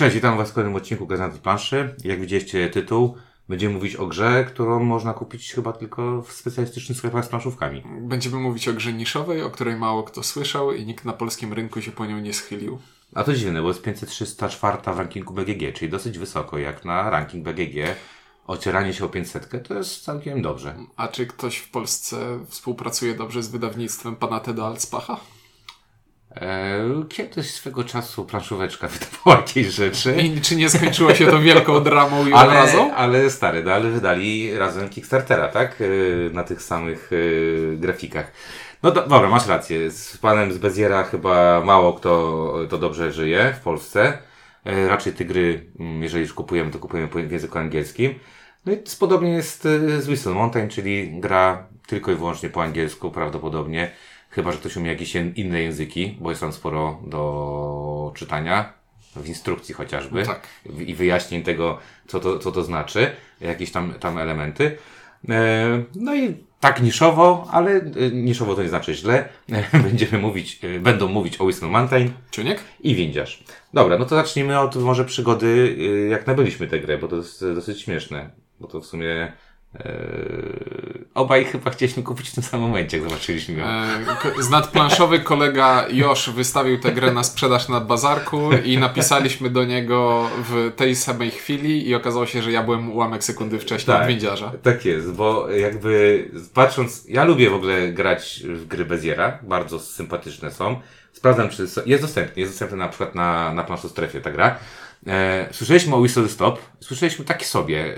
[0.00, 1.94] Cześć, witam Was w kolejnym odcinku Gazety Planszy.
[2.04, 3.16] Jak widzieliście tytuł,
[3.48, 7.82] będziemy mówić o grze, którą można kupić chyba tylko w specjalistycznych sklepach z planszówkami.
[8.00, 11.82] Będziemy mówić o grze niszowej, o której mało kto słyszał i nikt na polskim rynku
[11.82, 12.78] się po nią nie schylił.
[13.14, 17.44] A to dziwne, bo jest 534 w rankingu BGG, czyli dosyć wysoko jak na ranking
[17.44, 17.96] BGG.
[18.46, 20.74] Ocieranie się o 500 to jest całkiem dobrze.
[20.96, 25.20] A czy ktoś w Polsce współpracuje dobrze z wydawnictwem pana Teda Altspacha?
[26.36, 30.16] Eee, kiedyś swego czasu planszóweczka wydawała jakieś rzeczy.
[30.16, 32.94] I czy nie skończyło się to wielką dramą i ale, obrazą?
[32.94, 35.80] ale stary, no, ale wydali razem Kickstartera, tak?
[35.80, 38.32] Eee, na tych samych eee, grafikach.
[38.82, 39.90] No do, dobra, masz rację.
[39.90, 44.18] Z panem z Beziera chyba mało kto to dobrze żyje w Polsce.
[44.64, 48.14] Raczej te gry, mm, jeżeli już kupujemy, to kupujemy w języku angielskim.
[48.66, 53.10] No i podobnie jest e, z Whistle Mountain, czyli gra tylko i wyłącznie po angielsku
[53.10, 53.90] prawdopodobnie.
[54.30, 58.72] Chyba, że ktoś umie jakieś inne języki, bo jest tam sporo do czytania.
[59.16, 60.22] W instrukcji chociażby.
[60.22, 60.46] Tak.
[60.66, 63.10] W- I wyjaśnień tego, co to, co to znaczy.
[63.40, 64.76] Jakieś tam, tam elementy.
[65.28, 69.28] E, no i tak niszowo, ale e, niszowo to nie znaczy źle.
[69.82, 72.60] Będziemy mówić, e, będą mówić o Whistle Mountain Ciuniek?
[72.80, 73.44] i Windziarz.
[73.74, 75.76] Dobra, no to zacznijmy od może przygody,
[76.10, 78.30] jak nabyliśmy tę grę, bo to jest dosyć śmieszne.
[78.60, 79.32] Bo to w sumie
[81.14, 83.66] obaj chyba chcieliśmy kupić w tym samym momencie, jak zobaczyliśmy ją.
[83.66, 83.88] E,
[84.42, 90.30] Z nadplanszowy kolega Josz wystawił tę grę na sprzedaż na bazarku i napisaliśmy do niego
[90.48, 94.52] w tej samej chwili i okazało się, że ja byłem ułamek sekundy wcześniej od windziarza.
[94.62, 96.24] tak jest, bo jakby
[96.54, 100.80] patrząc, ja lubię w ogóle grać w gry Beziera, bardzo sympatyczne są.
[101.12, 104.56] Sprawdzam, czy jest dostępny, jest dostępny na przykład na, na planszu strefie ta gra.
[105.06, 107.96] E, słyszeliśmy o Whistle Stop, słyszeliśmy taki sobie,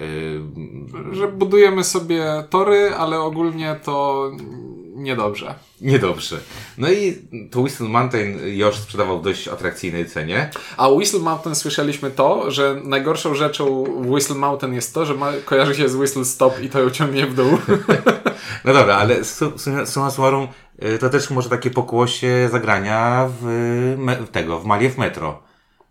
[1.11, 4.31] e, Że budujemy sobie tory, ale ogólnie to
[4.95, 5.55] niedobrze.
[5.81, 6.39] Niedobrze.
[6.79, 7.19] No i
[7.51, 10.51] to Whistle Mountain już sprzedawał w dość atrakcyjnej cenie.
[10.77, 15.15] A u Whistle Mountain słyszeliśmy to, że najgorszą rzeczą w Whistle Mountain jest to, że
[15.15, 17.59] ma, kojarzy się z Whistle Stop i to ją ciągnie w dół.
[18.65, 20.49] No dobra, ale su- su- summa summarum
[20.85, 23.47] y, to też może takie pokłosie zagrania w,
[24.27, 25.43] w tego, w Maliew Metro.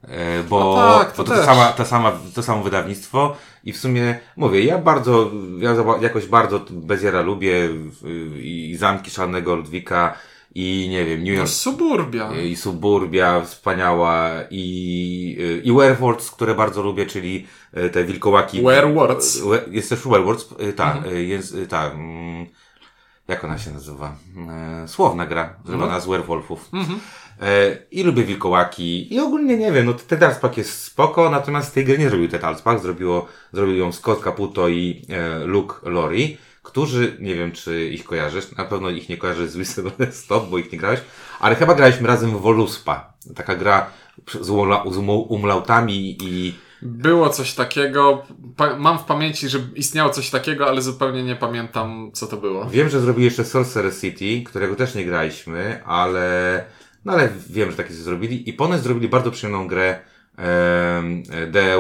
[0.03, 1.45] Y, Bo, No tak, to bo to, też.
[1.45, 6.59] sama, to, sama, to samo wydawnictwo i w sumie mówię, ja bardzo, ja jakoś bardzo
[6.69, 10.13] Beziera lubię y, i Zamki Szalnego Ludwika
[10.55, 12.31] i nie wiem, New No, York suburbia.
[12.35, 17.47] i Suburbia wspaniała i, y, i Werewolves, które bardzo lubię, czyli
[17.77, 18.61] y, te wilkołaki.
[18.61, 19.41] Werewolves.
[19.41, 21.15] We- Jest też Werewolves, y, ta, Mhm.
[21.15, 22.45] y, jest, y, ta, mm,
[23.27, 24.15] jak ona się nazywa?
[24.83, 26.01] E, Słowna gra, zrobiona Mhm.
[26.01, 26.69] z Werewolfów.
[26.73, 26.77] E,
[27.91, 31.97] I lubię wilkołaki i ogólnie nie wiem, no ten Dalspak jest spoko, natomiast tej gry
[31.97, 37.35] nie zrobił ten Dalspak, zrobiło, zrobił ją Scott Caputo i e, Luke Lori, którzy, nie
[37.35, 40.77] wiem czy ich kojarzysz, na pewno ich nie kojarzysz z Whistle Stop, bo ich nie
[40.77, 40.99] grałeś,
[41.39, 43.13] ale chyba graliśmy razem w Voluspa.
[43.35, 43.89] Taka gra
[44.41, 44.97] z, umla, z
[45.29, 48.23] umlautami i Było coś takiego.
[48.57, 52.65] Pa- mam w pamięci, że istniało coś takiego, ale zupełnie nie pamiętam, co to było.
[52.65, 56.65] Wiem, że zrobili jeszcze Sorcerer City, którego też nie graliśmy, ale,
[57.05, 59.99] no ale wiem, że takie coś zrobili i ponoć zrobili bardzo przyjemną grę
[60.37, 61.23] em,
[61.53, 61.77] The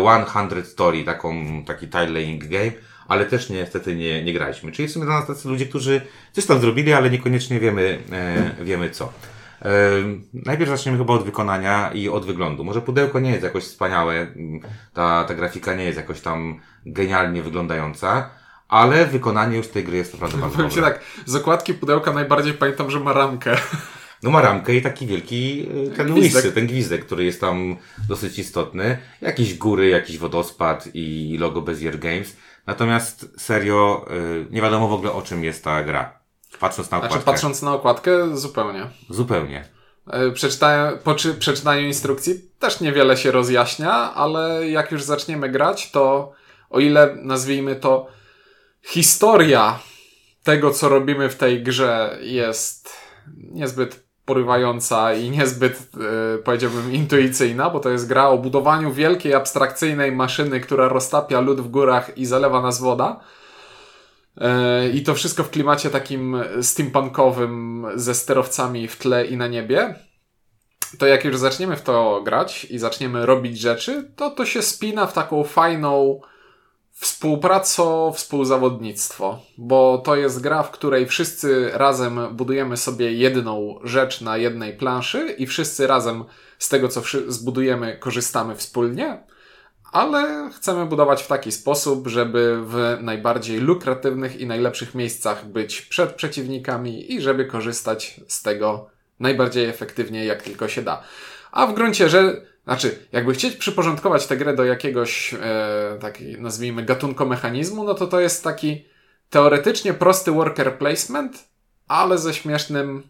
[0.47, 2.71] 100 Story, taką, taki tile laying game,
[3.07, 4.71] ale też niestety nie, nie graliśmy.
[4.71, 6.01] Czyli w sumie dla nas tacy ludzie, którzy
[6.31, 9.13] coś tam zrobili, ale niekoniecznie wiemy, e, wiemy co.
[9.61, 12.63] Em, Najpierw zaczniemy chyba od wykonania i od wyglądu.
[12.63, 14.27] Może pudełko nie jest jakoś wspaniałe,
[14.93, 18.29] ta, ta grafika nie jest jakoś tam genialnie wyglądająca,
[18.67, 20.81] ale wykonanie już tej gry jest naprawdę bardzo dobre.
[20.81, 23.57] tak, z okładki pudełka najbardziej pamiętam, że ma ramkę.
[24.23, 26.35] No ma ramkę i taki wielki y, ten Gwizdek.
[26.35, 27.77] łysy, ten gwizdek, który jest tam
[28.09, 28.97] dosyć istotny.
[29.21, 32.35] Jakieś góry, jakiś wodospad i logo Bezier Games.
[32.67, 36.19] Natomiast serio, y, nie wiadomo w ogóle o czym jest ta gra.
[36.59, 37.13] Patrząc na okładkę.
[37.13, 38.87] Znaczy, patrząc na okładkę, zupełnie.
[39.09, 39.65] Zupełnie.
[40.07, 45.91] E, Przeczytałem, po czy, przeczytaniu instrukcji też niewiele się rozjaśnia, ale jak już zaczniemy grać,
[45.91, 46.31] to
[46.69, 48.07] o ile nazwijmy to
[48.81, 49.79] historia
[50.43, 52.89] tego, co robimy w tej grze jest
[53.37, 60.11] niezbyt porywająca i niezbyt, e, powiedziałbym, intuicyjna, bo to jest gra o budowaniu wielkiej, abstrakcyjnej
[60.11, 63.19] maszyny, która roztapia lód w górach i zalewa nas woda.
[64.37, 69.95] E, I to wszystko w klimacie takim steampunkowym ze sterowcami w tle i na niebie.
[70.97, 75.07] To jak już zaczniemy w to grać i zaczniemy robić rzeczy, to to się spina
[75.07, 76.21] w taką fajną
[77.01, 79.39] współpracą, współzawodnictwo.
[79.57, 85.35] Bo to jest gra, w której wszyscy razem budujemy sobie jedną rzecz na jednej planszy
[85.37, 86.23] i wszyscy razem
[86.59, 89.23] z tego, co zbudujemy, korzystamy wspólnie
[89.91, 96.11] ale chcemy budować w taki sposób, żeby w najbardziej lukratywnych i najlepszych miejscach być przed
[96.13, 98.89] przeciwnikami i żeby korzystać z tego
[99.19, 101.03] najbardziej efektywnie, jak tylko się da.
[101.51, 106.83] A w gruncie, że Znaczy, jakby chcieć przyporządkować tę grę do jakiegoś, e, takiej, nazwijmy,
[106.83, 108.85] gatunkomechanizmu, no to to jest taki
[109.29, 111.47] teoretycznie prosty worker placement,
[111.87, 113.03] ale ze śmiesznym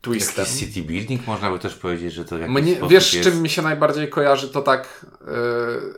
[0.00, 0.44] twistem.
[0.44, 3.28] Jakiś city building można by też powiedzieć, że to jakiś Mnie, wiesz, jest...
[3.28, 5.06] czym mi się najbardziej kojarzy, to tak,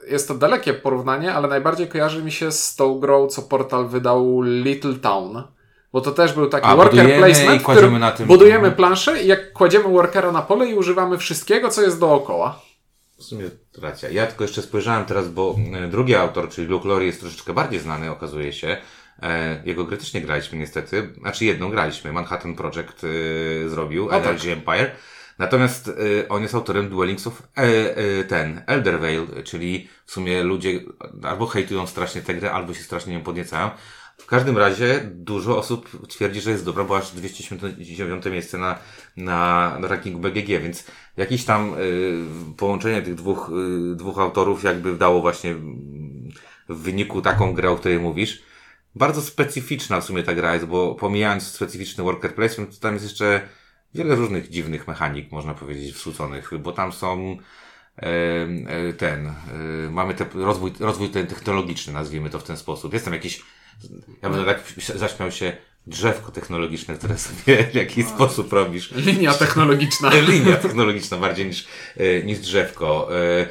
[0.05, 3.88] yy, jest to dalekie porównanie, ale najbardziej kojarzy mi się z tą grą, co portal
[3.88, 5.43] wydał Little Town.
[5.93, 9.26] Bo to też był taki A, worker placement, i kładziemy na tym- budujemy planszę i
[9.26, 12.68] jak kładziemy workera na pole i używamy wszystkiego, co jest dookoła.
[13.19, 14.09] W sumie racja.
[14.11, 17.81] Ja tylko jeszcze spojrzałem teraz, bo e, drugi autor, czyli Luke Lowry jest troszeczkę bardziej
[17.81, 18.76] znany, okazuje się.
[19.23, 21.15] E, jego gry też nie graliśmy niestety.
[21.20, 22.12] Znaczy jedną graliśmy.
[22.12, 24.23] Manhattan Project e, zrobił, tak.
[24.23, 24.91] Energy Empire.
[25.38, 27.62] Natomiast e, on jest autorem Dwellings of e,
[27.97, 30.81] e, ten, Elder Vale, czyli w sumie ludzie
[31.23, 33.70] albo hejtują strasznie tę grę, albo się strasznie nią podniecają.
[34.19, 38.79] W każdym razie dużo osób twierdzi, że jest dobra, bo aż 279 miejsce na,
[39.17, 40.85] na, na rankingu BGG, więc
[41.17, 43.50] jakieś tam y, połączenie tych dwóch,
[43.93, 46.29] y, dwóch autorów jakby dało właśnie mm,
[46.69, 48.43] w wyniku taką grę, o której mówisz.
[48.94, 53.49] Bardzo specyficzna w sumie ta gra jest, bo pomijając specyficzny worker placement, tam jest jeszcze
[53.94, 57.37] wiele różnych dziwnych mechanik, można powiedzieć, wrzuconych, bo tam są
[57.99, 59.32] e, e, ten, e,
[59.91, 62.93] mamy te, rozwój, rozwój ten technologiczny, nazwijmy to w ten sposób.
[62.93, 63.43] Jest tam jakiś,
[64.23, 64.63] ja będę tak
[64.97, 65.53] zaśmiał się,
[65.87, 68.91] drzewko technologiczne, które sobie w jakiś sposób robisz.
[68.93, 70.11] Linia technologiczna.
[70.29, 71.67] Linia technologiczna bardziej niż,
[71.97, 73.09] e, niż drzewko.
[73.17, 73.47] E,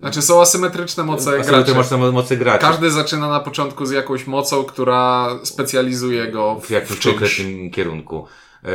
[0.00, 1.74] Znaczy są asymetryczne moce a sobie ty graczy.
[1.74, 2.58] masz tam mocy graczy.
[2.60, 7.70] Każdy zaczyna na początku z jakąś mocą, która specjalizuje go w, w jakimś w konkretnym
[7.70, 8.26] kierunku.
[8.64, 8.68] E,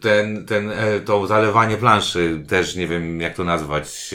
[0.00, 0.72] Ten, ten,
[1.04, 4.14] to zalewanie planszy, też nie wiem jak to nazwać,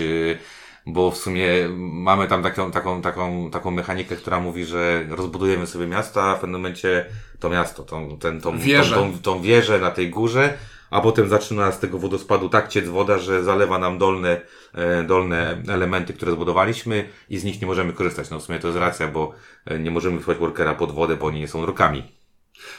[0.85, 1.47] bo w sumie
[1.77, 6.39] mamy tam taką, taką, taką, taką mechanikę, która mówi, że rozbudujemy sobie miasta, a w
[6.39, 7.05] pewnym momencie
[7.39, 8.95] to miasto, tą, ten, tą, Wieżę.
[8.95, 10.53] tą, tą, tą wieżę na tej górze,
[10.89, 14.41] a potem zaczyna z tego wodospadu tak ciec woda, że zalewa nam dolne,
[14.73, 18.29] e, dolne elementy, które zbudowaliśmy i z nich nie możemy korzystać.
[18.29, 19.33] No w sumie to jest racja, bo
[19.65, 22.14] e, nie możemy wysłać workera pod wodę, bo oni nie są rokami.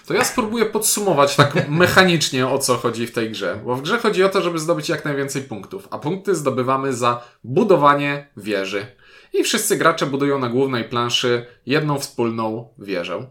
[0.06, 3.61] To ja spróbuję podsumować tak mechanicznie o co chodzi w tej grze.
[3.64, 7.23] Bo w grze chodzi o to, żeby zdobyć jak najwięcej punktów, a punkty zdobywamy za
[7.44, 8.87] budowanie wieży.
[9.32, 13.26] I wszyscy gracze budują na głównej planszy jedną wspólną wieżę.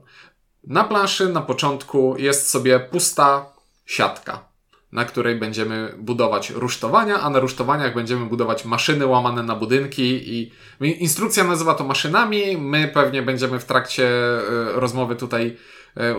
[0.63, 3.45] Na planszy na początku jest sobie pusta
[3.85, 4.45] siatka,
[4.91, 10.51] na której będziemy budować rusztowania, a na rusztowaniach będziemy budować maszyny łamane na budynki i
[10.81, 12.57] instrukcja nazywa to maszynami.
[12.57, 14.41] My pewnie będziemy w trakcie e,
[14.73, 15.57] rozmowy tutaj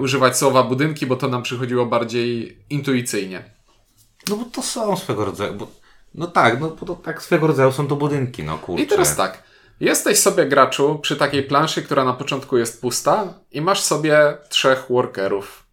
[0.00, 3.44] używać słowa budynki, bo to nam przychodziło bardziej intuicyjnie.
[4.28, 5.68] No bo to są swego rodzaju, bo,
[6.14, 8.82] no tak, no bo to tak swego rodzaju są to budynki, no kurczę.
[8.82, 9.42] I teraz tak.
[9.80, 14.86] Jesteś sobie graczu przy takiej planszy, która na początku jest pusta i masz sobie trzech
[14.90, 15.66] workerów.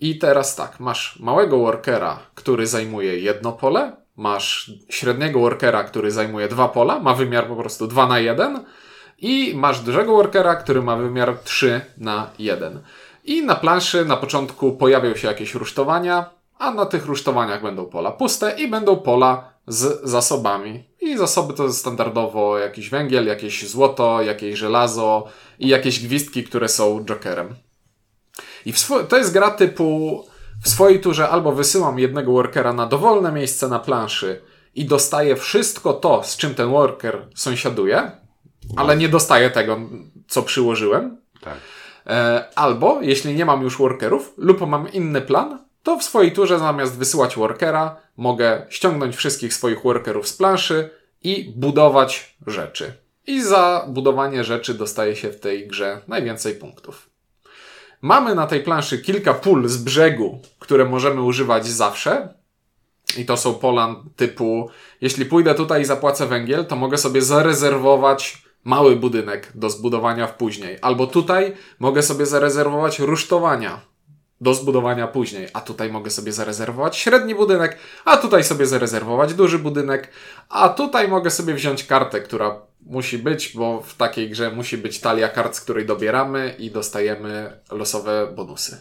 [0.00, 6.48] I teraz tak, masz małego workera, który zajmuje jedno pole, masz średniego workera, który zajmuje
[6.48, 8.64] dwa pola, ma wymiar po prostu 2 na 1
[9.18, 12.82] i masz dużego workera, który ma wymiar 3 na 1.
[13.28, 18.12] I na planszy na początku pojawią się jakieś rusztowania, a na tych rusztowaniach będą pola
[18.12, 20.84] puste i będą pola z zasobami.
[21.00, 25.28] I zasoby to standardowo jakiś węgiel, jakieś złoto, jakieś żelazo
[25.58, 27.54] i jakieś gwizdki, które są jokerem.
[28.66, 28.72] I
[29.08, 30.24] to jest gra typu
[30.64, 34.42] w swojej turze albo wysyłam jednego workera na dowolne miejsce na planszy
[34.74, 38.10] i dostaję wszystko to, z czym ten worker sąsiaduje,
[38.76, 39.78] ale nie dostaję tego,
[40.28, 41.16] co przyłożyłem.
[41.40, 41.58] Tak.
[42.08, 46.58] E, albo, jeśli nie mam już workerów, lub mam inny plan, to w swojej turze
[46.58, 50.90] zamiast wysyłać workera, mogę ściągnąć wszystkich swoich workerów z planszy
[51.22, 52.92] i budować rzeczy.
[53.26, 57.10] I za budowanie rzeczy dostaje się w tej grze najwięcej punktów.
[58.02, 62.34] Mamy na tej planszy kilka pól z brzegu, które możemy używać zawsze.
[63.18, 68.42] I to są pola typu, jeśli pójdę tutaj i zapłacę węgiel, to mogę sobie zarezerwować
[68.64, 70.78] mały budynek do zbudowania w później.
[70.82, 73.80] Albo tutaj mogę sobie zarezerwować rusztowania
[74.40, 75.48] do zbudowania później.
[75.52, 80.10] A tutaj mogę sobie zarezerwować średni budynek, a tutaj sobie zarezerwować duży budynek,
[80.48, 85.00] a tutaj mogę sobie wziąć kartę, która musi być, bo w takiej grze musi być
[85.00, 88.80] talia kart, z której dobieramy i dostajemy losowe bonusy.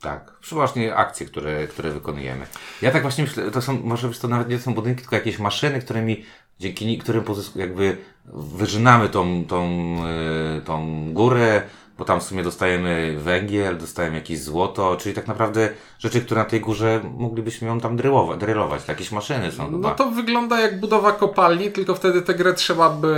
[0.00, 2.46] Tak, przeważnie akcje, które, które wykonujemy.
[2.82, 5.80] Ja tak właśnie myślę, to są, może to nawet nie są budynki, tylko jakieś maszyny,
[5.80, 6.24] którymi,
[6.60, 7.96] dzięki którym pozysku, jakby
[8.34, 9.66] wyżynamy tą, tą,
[10.06, 11.62] e, tą górę,
[11.98, 15.68] bo tam w sumie dostajemy węgiel, dostajemy jakieś złoto, czyli tak naprawdę
[15.98, 18.88] rzeczy, które na tej górze moglibyśmy ją tam drylować, drylować.
[18.88, 19.88] Jakieś maszyny są chyba.
[19.88, 23.16] No to wygląda jak budowa kopalni, tylko wtedy tę grę trzeba by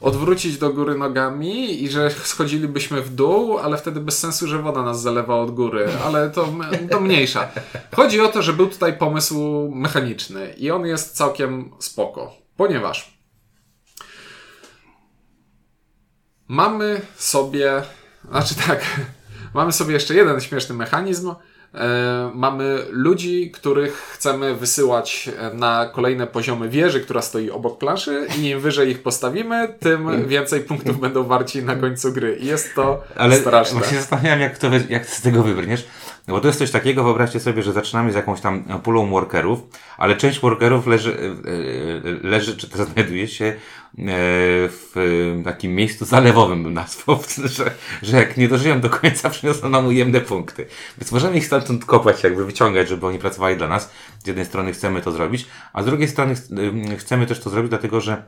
[0.00, 4.82] odwrócić do góry nogami i że schodzilibyśmy w dół, ale wtedy bez sensu, że woda
[4.82, 6.48] nas zalewa od góry, ale to,
[6.90, 7.48] to mniejsza.
[7.96, 13.18] Chodzi o to, że był tutaj pomysł mechaniczny i on jest całkiem spoko, Ponieważ
[16.48, 17.82] mamy sobie,
[18.28, 18.84] znaczy tak,
[19.54, 21.34] mamy sobie jeszcze jeden śmieszny mechanizm,
[21.74, 28.48] E, mamy ludzi, których chcemy wysyłać na kolejne poziomy wieży, która stoi obok planszy i
[28.48, 32.36] im wyżej ich postawimy, tym więcej punktów będą warci na końcu gry.
[32.40, 33.78] I jest to Ale straszne.
[33.78, 35.86] właśnie zastanawiam, jak, to, jak z tego wybrniesz.
[36.28, 39.58] No bo to jest coś takiego, wyobraźcie sobie, że zaczynamy z jakąś tam pulą workerów,
[39.98, 43.56] ale część workerów leży, e, e, leży czy znajduje się e,
[43.98, 44.94] w
[45.40, 47.18] e, takim miejscu zalewowym, bym nazwał,
[47.56, 50.66] że, że jak nie dożyją do końca, przyniosą nam ujemne punkty.
[50.98, 53.90] Więc możemy ich stamtąd kopać, jakby wyciągać, żeby oni pracowali dla nas.
[54.24, 56.34] Z jednej strony chcemy to zrobić, a z drugiej strony
[56.92, 58.24] e, chcemy też to zrobić, dlatego że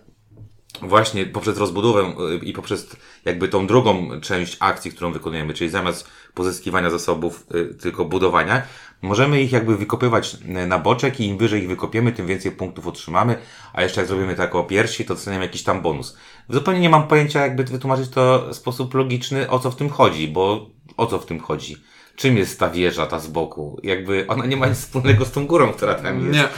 [0.82, 6.90] właśnie poprzez rozbudowę i poprzez jakby tą drugą część akcji, którą wykonujemy, czyli zamiast pozyskiwania
[6.90, 7.46] zasobów,
[7.80, 8.62] tylko budowania,
[9.06, 12.86] możemy ich jakby wykopywać y, na boczek i im wyżej ich wykopiemy, tym więcej punktów
[12.86, 13.38] otrzymamy,
[13.72, 16.16] a jeszcze jak zrobimy tak o piersi, to dostaniemy jakiś tam bonus.
[16.48, 20.28] Zupełnie nie mam pojęcia, jakby wytłumaczyć to w sposób logiczny, o co w tym chodzi,
[20.28, 21.76] bo o co w tym chodzi?
[22.16, 23.80] Czym jest ta wieża, ta z boku?
[23.82, 26.32] Jakby ona nie ma nic wspólnego z tą górą, która tam jest.
[26.32, 26.48] Nie.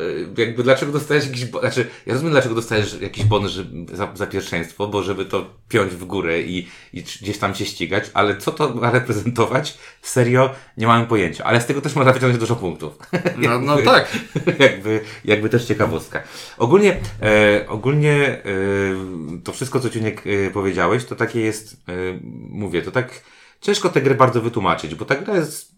[0.00, 4.86] Y, Jakby dlaczego dostajesz jakiś, znaczy ja rozumiem dlaczego dostajesz jakiś żeby, za, za pierwszeństwo,
[4.86, 8.74] bo żeby to piąć w górę i, i gdzieś tam się ścigać, ale co to
[8.74, 9.78] ma reprezentować?
[10.02, 12.98] Serio, nie mamy pojęcia, ale z tego też można wyciągnąć dużo punktów.
[13.36, 14.18] No, no tak.
[14.58, 16.22] jakby, jakby też ciekawostka.
[16.58, 18.42] Ogólnie, e, ogólnie e,
[19.44, 21.92] to wszystko, co Ciuniek e, powiedziałeś, to takie jest, e,
[22.50, 23.22] mówię, to tak
[23.60, 25.72] ciężko tę grę bardzo wytłumaczyć, bo ta gra jest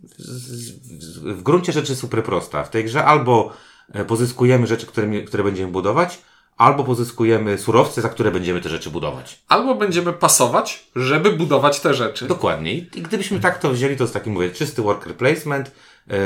[1.22, 2.64] w, gruncie rzeczy super prosta.
[2.64, 3.52] W tej grze albo
[3.92, 6.18] e, pozyskujemy rzeczy, które, które będziemy budować,
[6.56, 9.42] albo pozyskujemy surowce, za które będziemy te rzeczy budować.
[9.48, 12.26] Albo będziemy pasować, żeby budować te rzeczy.
[12.26, 12.74] Dokładnie.
[12.74, 15.70] I gdybyśmy tak to wzięli, to jest taki, mówię, czysty worker placement
[16.06, 16.16] yy,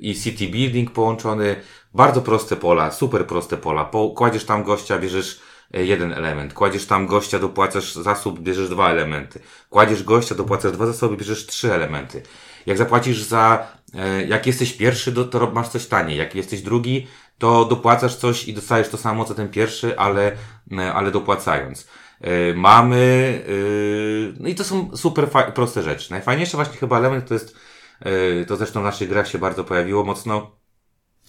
[0.00, 1.56] i city building połączony.
[1.94, 3.84] Bardzo proste pola, super proste pola.
[3.84, 6.54] Po, kładziesz tam gościa, bierzesz jeden element.
[6.54, 9.40] Kładziesz tam gościa, dopłacasz zasób, bierzesz dwa elementy.
[9.70, 12.22] Kładziesz gościa, dopłacasz dwa zasoby, bierzesz trzy elementy.
[12.66, 16.18] Jak zapłacisz za, e, jak jesteś pierwszy, to, masz coś taniej.
[16.18, 17.06] Jak jesteś drugi,
[17.38, 20.32] to dopłacasz coś i dostajesz to samo, co ten pierwszy, ale,
[20.78, 21.86] e, ale dopłacając.
[22.20, 26.10] E, Mamy, e, no i to są super proste rzeczy.
[26.10, 27.56] Najfajniejszy właśnie chyba element to jest,
[28.00, 30.56] e, to zresztą w naszych grach się bardzo pojawiło mocno,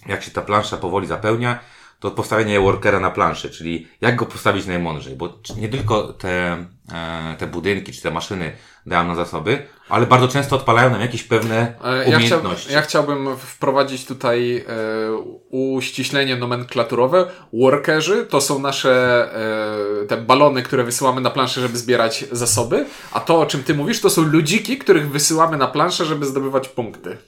[0.06, 1.60] jak się ta plansza powoli zapełnia,
[2.02, 6.56] to postawienie workera na planszy, czyli jak go postawić najmądrzej, bo nie tylko te,
[6.92, 8.52] e, te budynki czy te maszyny
[8.86, 12.72] dają nam zasoby, ale bardzo często odpalają nam jakieś pewne E, Ja, chciał, umiejętności.
[12.72, 14.64] ja chciałbym wprowadzić tutaj e,
[15.50, 17.26] uściślenie nomenklaturowe.
[17.52, 18.92] Workerzy to są nasze
[20.02, 23.74] e, te balony, które wysyłamy na planszę, żeby zbierać zasoby, a to, o czym ty
[23.74, 27.18] mówisz, to są ludziki, których wysyłamy na planszę, żeby zdobywać punkty.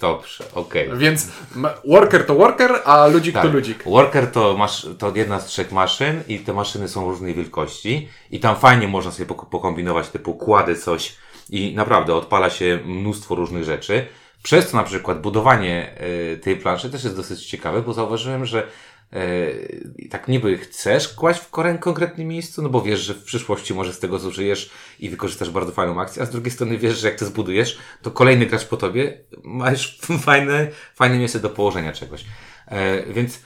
[0.00, 0.90] Dobrze, okej.
[0.96, 3.42] Więc m- worker to worker, a ludzik Tak.
[3.42, 3.82] to ludzik.
[3.86, 8.40] Worker to, masz, to jedna z trzech maszyn i te maszyny są różnej wielkości i
[8.40, 11.16] tam fajnie można sobie pok- pokombinować typu kładę coś
[11.50, 14.06] i naprawdę odpala się mnóstwo różnych rzeczy.
[14.42, 15.94] Przez to na przykład budowanie
[16.32, 18.66] e, tej planszy też jest dosyć ciekawe, bo zauważyłem, że
[19.12, 23.92] e, tak niby chcesz kłaść w konkretnym miejscu, no bo wiesz, że w przyszłości może
[23.92, 24.70] z tego zużyjesz
[25.00, 28.10] i wykorzystasz bardzo fajną akcję, a z drugiej strony wiesz, że jak to zbudujesz, to
[28.10, 32.24] kolejny gracz po tobie masz fajne, fajne miejsce do położenia czegoś.
[32.66, 33.40] E, więc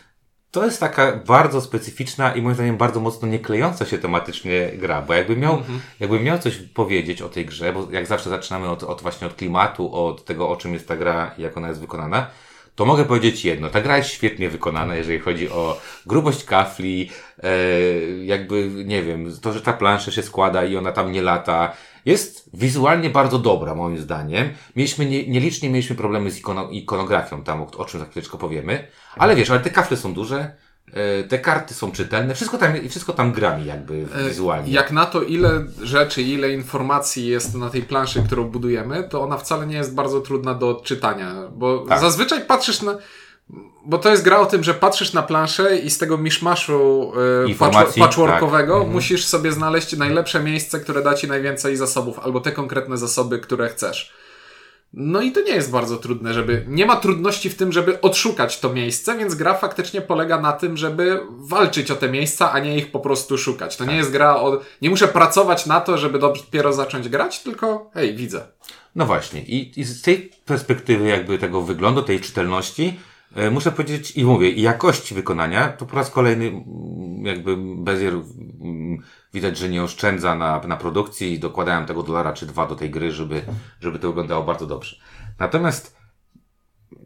[0.51, 5.03] to jest taka bardzo specyficzna i moim zdaniem bardzo mocno nie klejąca się tematycznie gra,
[5.03, 5.63] bo jakbym miał,
[6.01, 9.35] jakbym miał coś powiedzieć o tej grze, bo jak zawsze zaczynamy od, od właśnie od
[9.35, 12.31] klimatu, od tego o czym jest ta gra i jak ona jest wykonana,
[12.81, 13.71] to mogę powiedzieć jedno.
[13.71, 17.11] Ta gra jest świetnie wykonana, jeżeli chodzi o grubość kafli,
[17.43, 17.51] e,
[18.25, 21.73] jakby, nie wiem, to, że ta plansza się składa i ona tam nie lata.
[22.05, 24.49] Jest wizualnie bardzo dobra, moim zdaniem.
[24.77, 28.87] Mieliśmy, nie, nielicznie mieliśmy problemy z ikono, ikonografią tam, o, o czym za chwileczkę powiemy.
[29.17, 30.55] Ale wiesz, ale te kafle są duże,
[31.29, 34.73] te karty są czytelne, wszystko tam, wszystko tam gra mi jakby wizualnie.
[34.73, 39.37] Jak na to, ile rzeczy, ile informacji jest na tej planszy, którą budujemy, to ona
[39.37, 42.01] wcale nie jest bardzo trudna do odczytania, bo Tak.
[42.01, 42.99] zazwyczaj patrzysz na.
[43.87, 47.13] Bo to jest gra o tym, że patrzysz na planszę i z tego miszmaszu
[47.47, 48.77] e, patchwo- patchworkowego tak.
[48.77, 48.93] Mhm.
[48.93, 53.69] musisz sobie znaleźć najlepsze miejsce, które da ci najwięcej zasobów, albo te konkretne zasoby, które
[53.69, 54.13] chcesz.
[54.93, 56.65] No i to nie jest bardzo trudne, żeby.
[56.69, 60.77] Nie ma trudności w tym, żeby odszukać to miejsce, więc gra faktycznie polega na tym,
[60.77, 63.77] żeby walczyć o te miejsca, a nie ich po prostu szukać.
[63.77, 64.61] To nie jest gra o.
[64.83, 68.47] Nie muszę pracować na to, żeby dopiero zacząć grać, tylko hej, widzę.
[68.95, 69.43] No właśnie.
[69.43, 72.99] I, I z tej perspektywy jakby tego wyglądu, tej czytelności,
[73.51, 78.99] muszę powiedzieć i mówię, i jakości wykonania, to po raz kolejny mm, jakby Bezier mm,
[79.35, 82.91] widać, że nie oszczędza na, na produkcji i dokładałem tego dolara czy dwa do tej
[82.91, 83.43] gry, żeby,
[83.81, 84.97] żeby to wyglądało bardzo dobrze.
[85.39, 86.01] Natomiast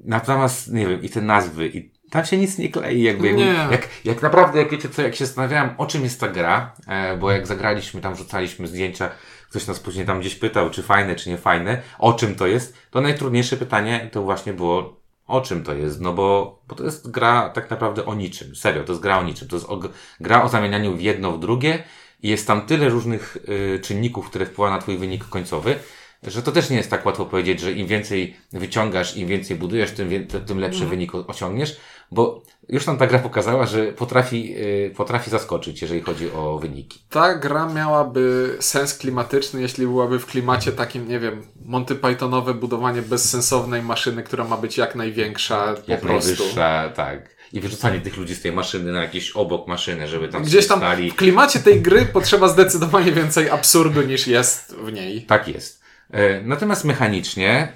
[0.04, 3.68] Natomiast, nie wiem, i te nazwy, i tam się nic nie klei, jakby Nie.
[3.70, 7.16] Jak, jak naprawdę, jak wiecie co, jak się zastanawiałem, o czym jest ta gra, e,
[7.16, 9.10] bo jak zagraliśmy, tam rzucaliśmy zdjęcia,
[9.50, 12.76] ktoś nas później tam gdzieś pytał, czy fajne, czy nie fajne, o czym to jest,
[12.90, 17.10] to najtrudniejsze pytanie to właśnie było, o czym to jest, no bo, bo to jest
[17.10, 19.80] gra tak naprawdę o niczym, serio, to jest gra o niczym, to jest o,
[20.20, 21.82] gra o zamienianiu w jedno, w drugie
[22.22, 23.36] i jest tam tyle różnych
[23.76, 25.78] y, czynników, które wpływają na twój wynik końcowy,
[26.22, 29.90] że to też nie jest tak łatwo powiedzieć, że im więcej wyciągasz, im więcej budujesz,
[29.92, 31.76] tym, tym lepszy wynik o- osiągniesz,
[32.10, 37.00] bo już nam ta gra pokazała, że potrafi, y, potrafi zaskoczyć, jeżeli chodzi o wyniki.
[37.10, 43.02] Ta gra miałaby sens klimatyczny, jeśli byłaby w klimacie takim, nie wiem, Monty Pythonowe budowanie
[43.02, 46.30] bezsensownej maszyny, która ma być jak największa po Jak prostu.
[46.30, 47.34] najwyższa, tak.
[47.52, 50.78] I wyrzucanie tych ludzi z tej maszyny na jakieś obok maszyny, żeby tam Gdzieś tam
[50.78, 51.10] stali.
[51.10, 55.22] w klimacie tej gry potrzeba zdecydowanie więcej absurdu niż jest w niej.
[55.22, 55.82] Tak jest.
[56.10, 57.72] E, Natomiast mechanicznie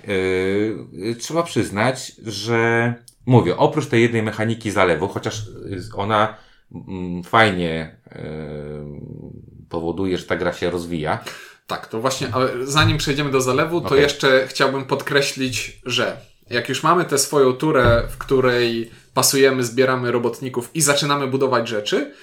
[1.11, 2.95] e, trzeba przyznać, że
[3.29, 6.37] mówię, oprócz tej jednej mechaniki zalewu, chociaż y, ona
[6.73, 8.23] mm, fajnie e,
[9.69, 11.25] powoduje, że ta gra się rozwija.
[11.67, 14.01] Tak, to właśnie, ale zanim przejdziemy do zalewu, to Okej.
[14.01, 16.17] jeszcze chciałbym podkreślić, że
[16.51, 22.15] jak już mamy tę swoją turę, w której pasujemy, zbieramy robotników i zaczynamy budować rzeczy,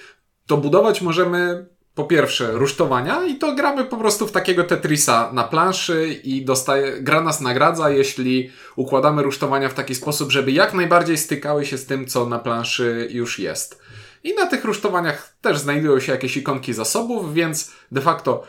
[0.46, 5.44] to budować możemy po pierwsze rusztowania i to gramy po prostu w takiego Tetrisa na
[5.44, 11.18] planszy i dostaje, gra nas nagradza, jeśli układamy rusztowania w taki sposób, żeby jak najbardziej
[11.18, 13.82] stykały się z tym, co na planszy już jest.
[14.24, 18.44] I na tych rusztowaniach też znajdują się jakieś ikonki zasobów, więc de facto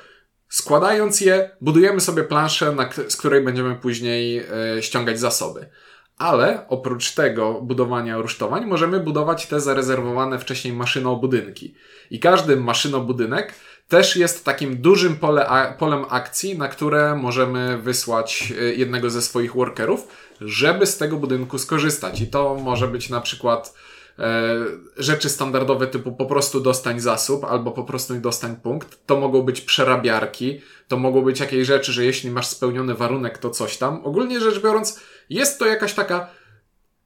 [0.50, 2.76] składając je, budujemy sobie planszę,
[3.08, 5.70] z której będziemy później e, ściągać zasoby.
[6.18, 11.76] Ale oprócz tego budowania rusztowań, możemy budować te zarezerwowane wcześniej maszynobudynki.
[12.12, 13.54] I każdy maszynobudynek
[13.88, 19.54] też jest takim dużym pole, polem akcji, na które możemy wysłać e, jednego ze swoich
[19.54, 20.08] workerów,
[20.42, 22.22] żeby z tego budynku skorzystać.
[22.22, 23.74] I to może być na przykład
[24.20, 24.56] e,
[24.98, 29.06] rzeczy standardowe typu po prostu dostań zasób albo po prostu dostań punkt.
[29.06, 33.50] To mogą być przerabiarki, to mogą być jakieś rzeczy, że jeśli masz spełniony warunek, to
[33.50, 34.02] coś tam.
[34.06, 36.30] Ogólnie rzecz biorąc, jest to jakaś taka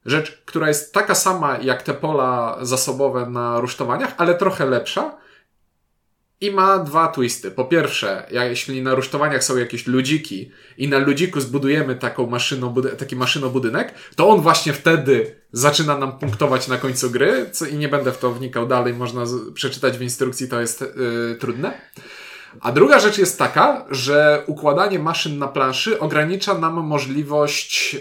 [0.06, 5.22] rzecz, która jest taka sama jak te pola zasobowe na rusztowaniach, ale trochę lepsza.
[6.40, 7.50] I ma dwa twisty.
[7.50, 13.16] Po pierwsze, jeśli na rusztowaniach są jakieś ludziki i na ludziku zbudujemy taką maszynobudy- taki
[13.16, 18.12] maszynobudynek, to on właśnie wtedy zaczyna nam punktować na końcu gry, co i nie będę
[18.12, 21.80] w to wnikał dalej, można przeczytać w instrukcji, to jest yy, trudne.
[22.60, 27.96] A druga rzecz jest taka, że układanie maszyn na planszy ogranicza nam możliwość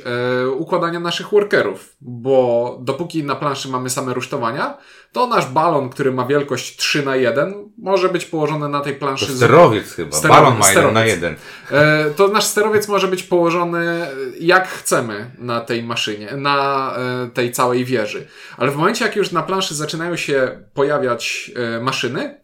[0.45, 4.77] e, układania naszych workerów, bo dopóki na planszy mamy same rusztowania,
[5.11, 8.99] to nasz balon, który ma wielkość 3 na 1 może być położony na tej To
[8.99, 9.25] planszy.
[9.33, 10.17] z- sterowiec chyba.
[10.17, 11.15] Sterowiec, Balon ma jeden na sterowiec.
[11.15, 11.35] jeden.
[11.71, 14.07] E, to nasz sterowiec może być położony
[14.39, 16.93] jak chcemy na tej maszynie, na
[17.25, 18.27] e, tej całej wieży.
[18.57, 22.41] Ale w momencie, jak już na planszy zaczynają się pojawiać e, maszyny,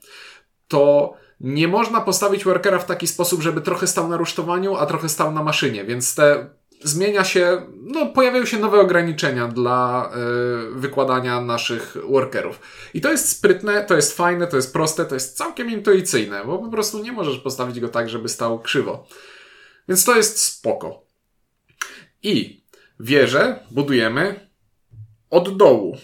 [0.67, 5.09] to nie można postawić workera w taki sposób, żeby trochę stał na rusztowaniu, a trochę
[5.09, 6.49] stał na maszynie, więc te
[6.83, 12.59] zmienia się, no pojawiają się nowe ograniczenia dla e, wykładania naszych workerów.
[12.93, 16.59] I to jest sprytne, to jest fajne, to jest proste, to jest całkiem intuicyjne, bo
[16.59, 19.07] po prostu nie możesz postawić go tak, żeby stał krzywo.
[19.89, 21.01] Więc to jest spoko.
[22.23, 22.63] I
[22.99, 24.49] wieżę budujemy
[25.29, 25.97] od dołu.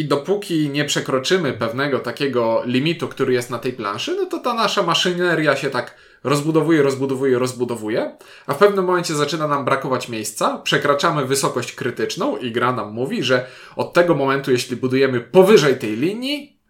[0.00, 4.54] I dopóki nie przekroczymy pewnego takiego limitu, który jest na tej planszy, no to ta
[4.54, 10.58] nasza maszyneria się tak rozbudowuje, rozbudowuje, rozbudowuje, a w pewnym momencie zaczyna nam brakować miejsca,
[10.58, 15.96] przekraczamy wysokość krytyczną i gra nam mówi, że od tego momentu, jeśli budujemy powyżej tej
[15.96, 16.60] linii,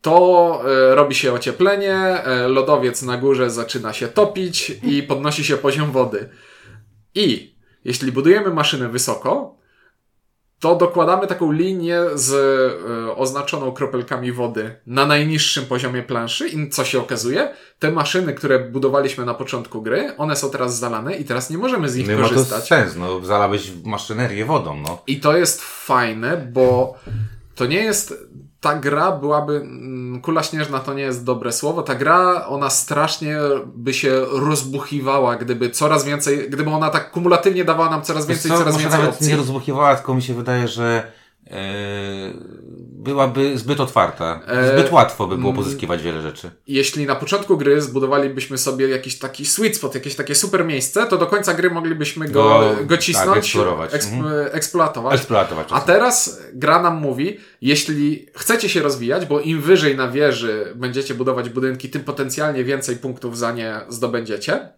[0.00, 5.56] to e, robi się ocieplenie, e, lodowiec na górze zaczyna się topić i podnosi się
[5.56, 6.28] poziom wody.
[7.14, 7.54] I
[7.84, 9.61] jeśli budujemy maszynę wysoko,
[10.62, 12.32] to dokładamy taką linię z
[13.10, 17.54] e, oznaczoną kropelkami wody na najniższym poziomie planszy i co się okazuje?
[17.78, 21.88] Te maszyny, które budowaliśmy na początku gry, one są teraz zalane i teraz nie możemy
[21.88, 22.66] z nich No i ma to korzystać.
[22.66, 25.02] sens, no zalałeś maszynerię wodą, no.
[25.06, 26.94] I to jest fajne, bo
[27.54, 28.14] to nie jest.
[28.62, 29.56] Ta gra byłaby.
[29.56, 31.82] mm, Kula śnieżna to nie jest dobre słowo.
[31.82, 33.38] Ta gra, ona strasznie
[33.74, 36.50] by się rozbuchiwała, gdyby coraz więcej.
[36.50, 39.28] Gdyby ona tak kumulatywnie dawała nam coraz więcej, co, coraz więcej nawet opcji.
[39.28, 41.12] nie rozbuchiwała, tylko mi się wydaje, że
[41.46, 41.54] e,
[43.02, 44.40] byłaby zbyt otwarta.
[44.46, 46.50] E, Zbyt łatwo by było mm, pozyskiwać wiele rzeczy.
[46.66, 51.18] Jeśli na początku gry zbudowalibyśmy sobie jakiś taki sweet spot, jakieś takie super miejsce, to
[51.18, 53.90] do końca gry moglibyśmy go, Go- go, cisnąć, tak, eksplorować.
[53.92, 54.48] eksp- Mhm.
[54.52, 55.14] eksploatować.
[55.20, 55.68] Eksploatować.
[55.70, 61.14] A teraz gra nam mówi, jeśli chcecie się rozwijać, bo im wyżej na wieży będziecie
[61.14, 64.68] budować budynki, tym potencjalnie więcej punktów za nie zdobędziecie.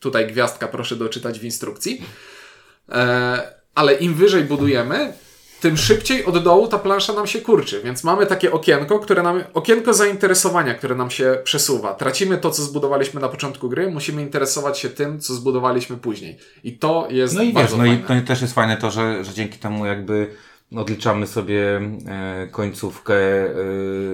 [0.00, 2.02] Tutaj gwiazdka, proszę doczytać w instrukcji.
[2.88, 5.12] E, ale im wyżej budujemy,
[5.60, 7.80] tym szybciej od dołu ta plansza nam się kurczy.
[7.84, 11.94] Więc mamy takie okienko, które nam, okienko zainteresowania, które nam się przesuwa.
[11.94, 16.38] Tracimy to, co zbudowaliśmy na początku gry, musimy interesować się tym, co zbudowaliśmy później.
[16.64, 18.04] I to jest No i wiesz, bardzo no i, fajne.
[18.08, 20.30] no i też jest fajne to, że, że dzięki temu jakby
[20.76, 23.54] odliczamy sobie e, końcówkę, e,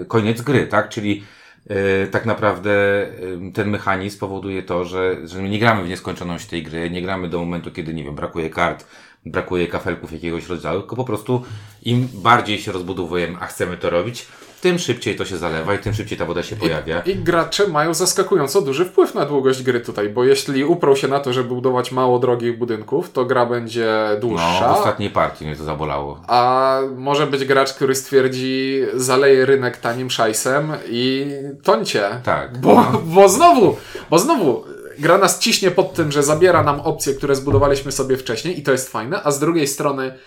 [0.09, 0.89] koniec gry, tak?
[0.89, 1.25] Czyli
[1.69, 2.71] e, tak naprawdę
[3.03, 3.09] e,
[3.55, 7.29] ten mechanizm powoduje to, że, że my nie gramy w nieskończoność tej gry, nie gramy
[7.29, 8.87] do momentu, kiedy, nie wiem, brakuje kart,
[9.27, 11.43] brakuje kafelków jakiegoś rodzaju, tylko po prostu
[11.83, 14.27] im bardziej się rozbudowujemy, a chcemy to robić,
[14.61, 17.01] tym szybciej to się zalewa i tym szybciej ta woda się pojawia.
[17.01, 21.21] I gracze mają zaskakująco duży wpływ na długość gry tutaj, bo jeśli uprą się na
[21.21, 24.69] to, żeby budować mało drogich budynków, to gra będzie No, dłuższa.
[24.75, 26.21] w ostatniej partii mnie to zabolało.
[26.29, 31.27] A może być gracz, który stwierdzi, zaleje rynek tanim szajsem i
[31.63, 32.03] tońcie.
[32.25, 32.59] Tak.
[32.59, 33.77] Bo, bo znowu,
[34.11, 34.65] bo znowu
[34.99, 38.73] gra nas ciśnie pod tym, że zabiera nam opcje, które zbudowaliśmy sobie wcześniej i to
[38.73, 40.19] jest fajne, a z drugiej strony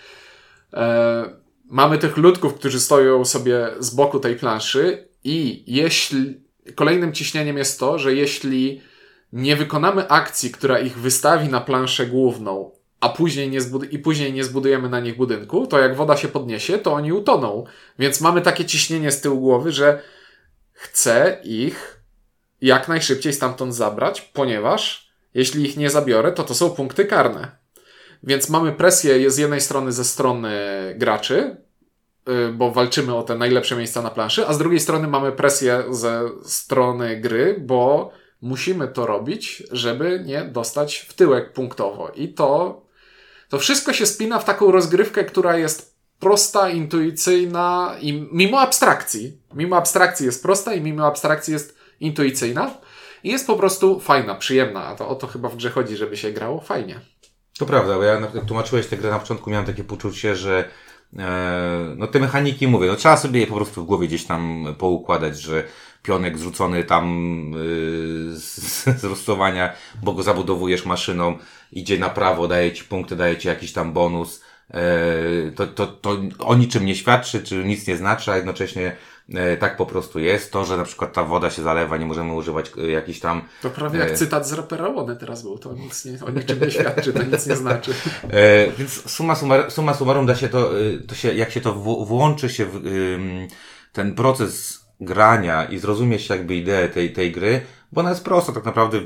[0.72, 1.24] e,
[1.64, 6.40] mamy tych ludków, którzy stoją sobie z boku tej planszy i jeśli
[6.74, 8.80] kolejnym ciśnieniem jest to, że jeśli
[9.32, 14.32] nie wykonamy akcji, która ich wystawi na planszę główną, a później nie zbud- i później
[14.32, 17.64] nie zbudujemy na nich budynku, to jak woda się podniesie, to oni utoną.
[17.98, 20.02] Więc mamy takie ciśnienie z tyłu głowy, że
[20.72, 21.99] chcę ich
[22.60, 27.56] jak najszybciej stamtąd zabrać, ponieważ jeśli ich nie zabiorę, to to są punkty karne.
[28.22, 30.52] Więc mamy presję z jednej strony ze strony
[30.98, 31.56] graczy,
[32.28, 35.84] y, bo walczymy o te najlepsze miejsca na planszy, a z drugiej strony mamy presję
[35.90, 42.10] ze strony gry, bo musimy to robić, żeby nie dostać w tyłek punktowo.
[42.14, 42.82] I to,
[43.48, 49.38] to wszystko się spina w taką rozgrywkę, która jest prosta, intuicyjna i mimo abstrakcji.
[49.54, 52.70] Mimo abstrakcji jest prosta i mimo abstrakcji jest intuicyjna.
[53.24, 54.86] I jest po prostu fajna, przyjemna.
[54.86, 57.00] A to o to chyba w grze chodzi, żeby się grało fajnie.
[57.58, 60.68] To prawda, bo ja jak tłumaczyłeś tę grę na początku, miałem takie poczucie, że
[61.18, 64.66] e, no te mechaniki, mówię, no trzeba sobie je po prostu w głowie gdzieś tam
[64.78, 65.64] poukładać, że
[66.02, 67.04] pionek zrzucony tam
[67.54, 71.38] y, z, z rustowania, bo go zabudowujesz maszyną,
[71.72, 74.42] idzie na prawo, daje ci punkty, daje ci jakiś tam bonus.
[74.70, 74.82] E,
[75.56, 78.96] to, to, to o niczym nie świadczy, czy nic nie znaczy, a jednocześnie
[79.60, 80.52] tak po prostu jest.
[80.52, 83.70] To, że na przykład ta woda się zalewa, nie możemy używać e, jakichś tam To
[83.70, 84.14] prawie jak E.
[84.14, 85.58] cytat z rapera Łony teraz był.
[85.58, 87.94] To nic nie, o niczym nie świadczy, to nic nie znaczy.
[88.30, 90.70] E, więc summa, summa, summa summarum da się to,
[91.08, 92.80] to się, jak się to włączy się w
[93.92, 97.60] ten proces grania i zrozumie się jakby ideę tej, tej gry,
[97.92, 99.00] bo ona jest prosta, tak naprawdę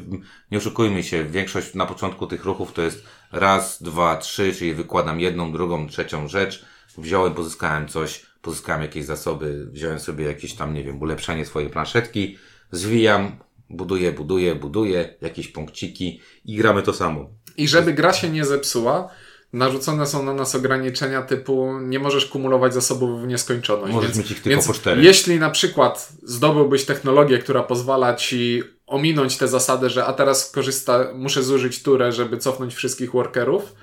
[0.50, 5.20] nie oszukujmy się, większość na początku tych ruchów to jest raz, dwa, trzy, czyli wykładam
[5.20, 6.64] jedną, drugą, trzecią rzecz,
[6.98, 12.38] wziąłem, pozyskałem coś, pozyskałem jakieś zasoby, wziąłem sobie jakieś tam, nie wiem, ulepszenie swojej planszetki,
[12.70, 13.36] zwijam,
[13.70, 17.30] buduję, buduję, buduję, jakieś punkciki i gramy to samo.
[17.56, 19.08] I żeby gra się nie zepsuła,
[19.52, 23.92] narzucone są na nas ograniczenia typu nie możesz kumulować zasobów w nieskończoność.
[23.92, 25.02] Możesz więc, mieć ich tylko więc po cztery.
[25.02, 31.06] Jeśli na przykład zdobyłbyś technologię, która pozwala ci ominąć tę zasadę, że a teraz korzysta,
[31.14, 33.74] muszę zużyć turę, żeby cofnąć wszystkich workerów,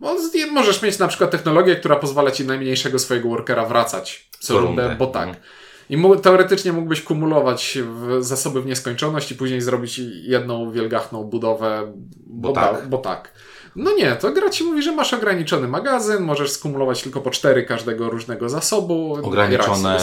[0.00, 4.58] bo z- możesz mieć na przykład technologię, która pozwala ci najmniejszego swojego workera wracać co
[4.58, 5.28] rundę, bo tak.
[5.28, 5.44] Mhm.
[5.90, 11.92] I teoretycznie mógłbyś kumulować w zasoby w nieskończoność i później zrobić jedną wielgachną budowę,
[12.26, 12.88] bo, Bo tak.
[12.88, 13.32] bo tak.
[13.76, 17.62] No nie, to gra ci mówi, że masz ograniczony magazyn, możesz skumulować tylko po cztery
[17.64, 19.18] każdego różnego zasobu.
[19.22, 19.98] ograniczone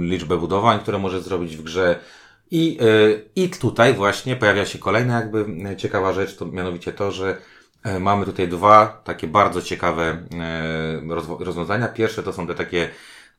[0.00, 1.98] liczbę budowań, które możesz zrobić w grze.
[2.50, 7.36] I, y, I tutaj właśnie pojawia się kolejna jakby ciekawa rzecz, to mianowicie to, że
[8.00, 11.88] mamy tutaj dwa takie bardzo ciekawe e, rozwiązania.
[11.88, 12.90] Pierwsze to są te takie,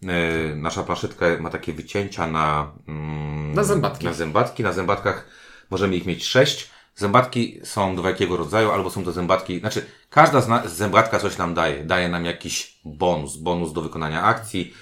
[0.04, 4.06] e, nasza planszetka ma takie wycięcia na, mm, Na zębatki.
[4.06, 4.64] Na zębatki.
[4.64, 5.26] Na zębatkach
[5.70, 6.72] możemy ich mieć sześć.
[6.96, 11.84] Zębatki są dwojakiego rodzaju, albo są to zębatki, znaczy każda z zębatka coś nam daje.
[11.84, 14.74] Daje nam jakiś bonus, bonus do wykonania akcji.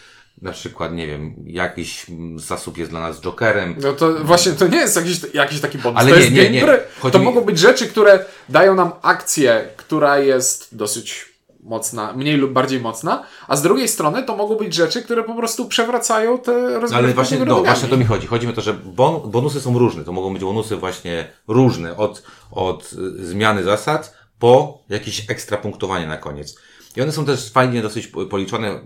[0.41, 3.75] Na przykład, nie wiem, jakiś zasób jest dla nas jokerem.
[3.81, 5.99] No to właśnie to nie jest jakiś, jakiś taki bonus.
[5.99, 6.79] Ale to nie, jest nie, nie.
[6.99, 11.29] Chodzi To mi- mogą być rzeczy, które dają nam akcję, która jest dosyć
[11.63, 15.35] mocna, mniej lub bardziej mocna, a z drugiej strony to mogą być rzeczy, które po
[15.35, 18.27] prostu przewracają te rozgrywki Ale właśnie, do no, właśnie to mi chodzi.
[18.27, 20.03] Chodzi mi o to, że bon, bonusy są różne.
[20.03, 26.07] To mogą być bonusy właśnie różne, od, od y, zmiany zasad po jakieś ekstra punktowanie
[26.07, 26.55] na koniec.
[26.95, 28.79] I one są też fajnie dosyć po- policzone.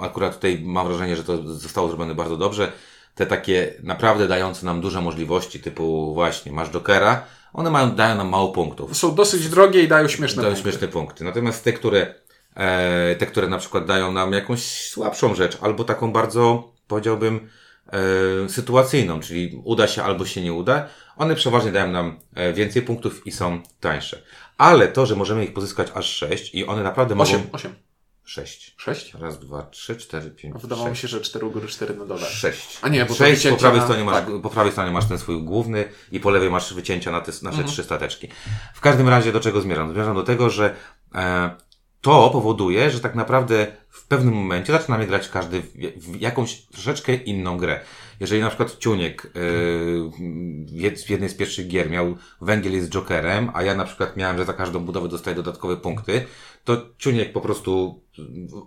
[0.00, 2.72] Akurat tutaj mam wrażenie, że to zostało zrobione bardzo dobrze.
[3.14, 8.28] Te takie naprawdę dające nam duże możliwości, typu właśnie masz Jokera, one mają, dają nam
[8.28, 8.96] mało punktów.
[8.96, 10.70] Są dosyć drogie i dają śmieszne dają punkty.
[10.70, 11.24] śmieszne punkty.
[11.24, 12.14] Natomiast te, które,
[12.54, 17.48] e, te, które na przykład dają nam jakąś słabszą rzecz, albo taką bardzo, powiedziałbym,
[17.86, 22.82] e, sytuacyjną, czyli uda się albo się nie uda, one przeważnie dają nam e, więcej
[22.82, 24.22] punktów i są tańsze.
[24.58, 27.30] Ale to, że możemy ich pozyskać aż 6 i one naprawdę mogą...
[27.30, 27.74] Osiem, osiem.
[28.24, 28.74] Sześć.
[28.76, 29.14] Sześć?
[29.14, 32.26] Raz, dwa, trzy, cztery, pięć, Wydawało mi się, że cztery u góry, cztery na dole.
[32.26, 32.78] Sześć.
[32.82, 34.26] A nie, bo Sześć, po prawej, stronie masz, tak.
[34.42, 37.48] po prawej stronie masz ten swój główny i po lewej masz wycięcia na te nasze
[37.48, 37.66] Mhm.
[37.68, 38.28] trzy stateczki.
[38.74, 39.92] W każdym razie do czego zmierzam?
[39.92, 40.74] Zmierzam do tego, że
[41.14, 41.50] e,
[42.06, 47.58] to powoduje, że tak naprawdę w pewnym momencie zaczynamy grać każdy w, jakąś troszeczkę inną
[47.58, 47.80] grę.
[48.20, 49.30] Jeżeli na przykład Ciuniek e,
[51.06, 54.44] w jednej z pierwszych gier miał węgiel jest Jokerem, a ja na przykład miałem, że
[54.44, 56.24] za każdą budowę dostaję dodatkowe punkty,
[56.64, 58.00] to Ciuniek po prostu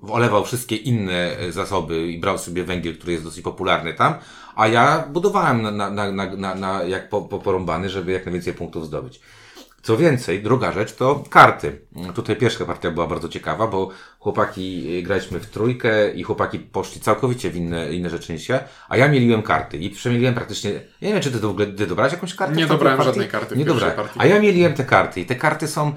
[0.09, 4.13] olewał wszystkie inne e, zasoby i brał sobie węgiel, który jest dosyć popularny tam,
[4.55, 8.53] a ja budowałem na, na, na, na, na jak po, po porąbany, żeby jak najwięcej
[8.53, 9.21] punktów zdobyć.
[9.81, 11.81] Co więcej, druga rzecz to karty.
[12.15, 13.89] Tutaj pierwsza partia była bardzo ciekawa, bo
[14.19, 18.59] chłopaki y, graliśmy w trójkę i chłopaki poszli całkowicie w inne, inne rzeczy niż ja,
[18.89, 21.87] a ja mieliłem karty i przemieliłem praktycznie, ja nie wiem, czy ty w ogóle ty
[21.87, 22.55] dobrałeś jakąś kartę?
[22.55, 23.09] Nie dobrałem partii?
[23.09, 23.97] żadnej karty w Nie dobrałem.
[24.17, 25.93] A ja mieliłem te karty i te karty są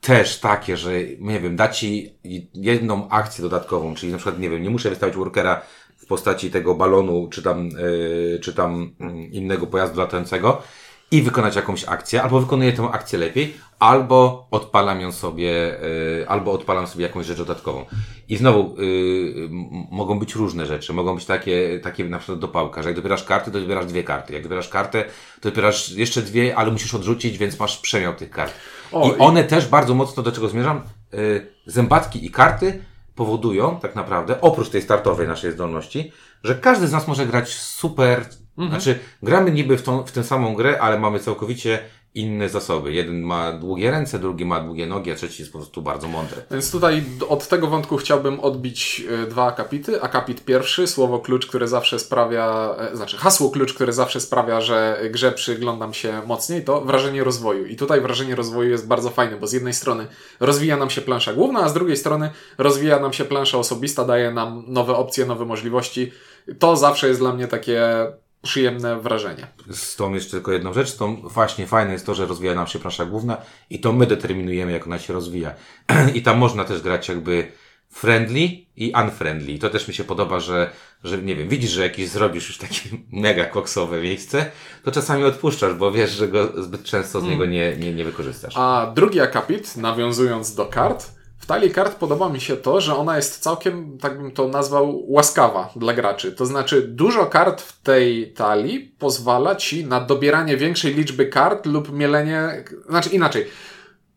[0.00, 2.14] też takie, że nie wiem, da ci
[2.54, 5.62] jedną akcję dodatkową, czyli na przykład, nie wiem, nie muszę wystawić workera
[5.96, 10.62] w postaci tego balonu, czy tam, yy, czy tam mm, innego pojazdu latającego
[11.10, 16.52] i wykonać jakąś akcję, albo wykonuję tę akcję lepiej, albo odpalam ją sobie, yy, albo
[16.52, 17.84] odpalam sobie jakąś rzecz dodatkową.
[18.28, 22.88] I znowu, m- mogą być różne rzeczy, mogą być takie, takie na przykład dopałka, że
[22.88, 24.32] jak dobierasz karty, to dobierasz dwie karty.
[24.32, 25.04] Jak dobierasz kartę,
[25.40, 28.52] to dobierasz jeszcze dwie, ale musisz odrzucić, więc masz przemiał tych kart.
[28.92, 32.82] O, I i- one też bardzo mocno, do czego zmierzam, yy, zębatki i karty
[33.14, 36.12] powodują tak naprawdę, oprócz tej startowej naszej zdolności,
[36.44, 38.26] że każdy z nas może grać super,
[38.68, 41.78] znaczy gramy niby w, tą, w tę samą grę, ale mamy całkowicie
[42.14, 42.92] inne zasoby.
[42.92, 46.42] Jeden ma długie ręce, drugi ma długie nogi, a trzeci jest po prostu bardzo mądry.
[46.50, 50.02] Więc tutaj od tego wątku chciałbym odbić e, dwa akapity.
[50.02, 55.00] Akapit pierwszy, słowo klucz, które zawsze sprawia, e, znaczy hasło klucz, które zawsze sprawia, że
[55.10, 57.66] grze przyglądam się mocniej, to wrażenie rozwoju.
[57.66, 60.06] I tutaj wrażenie rozwoju jest bardzo fajne, bo z jednej strony
[60.40, 64.30] rozwija nam się plansza główna, a z drugiej strony rozwija nam się plansza osobista, daje
[64.30, 66.12] nam nowe opcje, nowe możliwości.
[66.58, 68.06] To zawsze jest dla mnie takie
[68.42, 69.46] przyjemne wrażenie.
[69.70, 72.78] Z tą jeszcze tylko jedną rzecz, to właśnie fajne jest to, że rozwija nam się
[72.78, 73.36] plansza główna
[73.70, 75.54] i to my determinujemy, jak ona się rozwija.
[76.14, 77.52] I tam można też grać jakby
[77.88, 79.52] friendly i unfriendly.
[79.52, 80.70] I to też mi się podoba, że,
[81.04, 82.80] że nie wiem, widzisz, że jakieś zrobisz już takie
[83.12, 84.50] mega koksowe miejsce,
[84.84, 88.54] to czasami odpuszczasz, bo wiesz, że go zbyt często z niego nie, nie, nie wykorzystasz.
[88.56, 93.16] A drugi akapit, nawiązując do kart, w talii kart podoba mi się to, że ona
[93.16, 96.32] jest całkiem, tak bym to nazwał, łaskawa dla graczy.
[96.32, 101.92] To znaczy, dużo kart w tej talii pozwala ci na dobieranie większej liczby kart lub
[101.92, 102.64] mielenie.
[102.88, 103.46] Znaczy inaczej.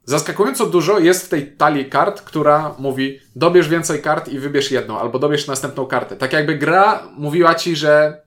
[0.05, 4.99] Zaskakująco dużo jest w tej talii kart, która mówi dobierz więcej kart i wybierz jedną,
[4.99, 6.15] albo dobierz następną kartę.
[6.15, 8.21] Tak jakby gra mówiła ci, że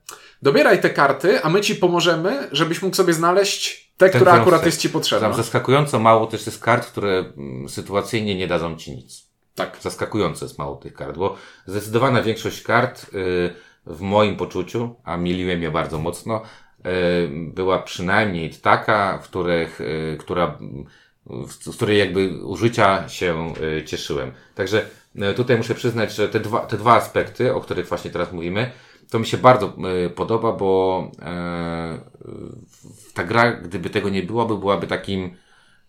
[0.44, 4.60] dobieraj te karty, a my ci pomożemy, żebyś mógł sobie znaleźć te, która którą akurat
[4.60, 4.66] chcesz.
[4.66, 5.28] jest ci potrzebna.
[5.28, 9.26] Tam zaskakująco mało też jest kart, które mm, sytuacyjnie nie dadzą ci nic.
[9.54, 9.78] Tak.
[9.80, 13.54] Zaskakująco jest mało tych kart, bo zdecydowana większość kart y,
[13.86, 20.16] w moim poczuciu, a miliłem je bardzo mocno, y, była przynajmniej taka, w których, y,
[20.20, 20.58] która,
[21.48, 24.32] z której jakby użycia się y, cieszyłem.
[24.54, 24.86] Także
[25.36, 28.70] tutaj muszę przyznać, że te dwa, te dwa aspekty, o których właśnie teraz mówimy,
[29.14, 29.72] to mi się bardzo
[30.06, 35.36] y, podoba, bo y, ta gra, gdyby tego nie było, by byłaby takim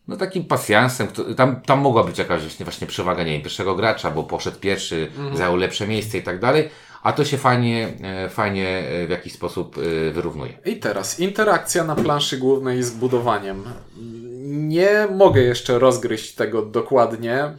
[0.08, 1.08] no takim pasjansem,
[1.38, 5.56] tam, tam mogła być jakaś właśnie, przewaga, nie wiem, pierwszego gracza, bo poszedł pierwszy, zajął
[5.56, 6.70] lepsze miejsce i tak dalej,
[7.04, 10.54] a to się fajnie, e, fajnie e, w jakiś sposób e, wyrównuje.
[10.66, 13.64] I teraz interakcja na planszy głównej z budowaniem.
[14.48, 17.58] Nie mogę jeszcze rozgryźć tego dokładnie,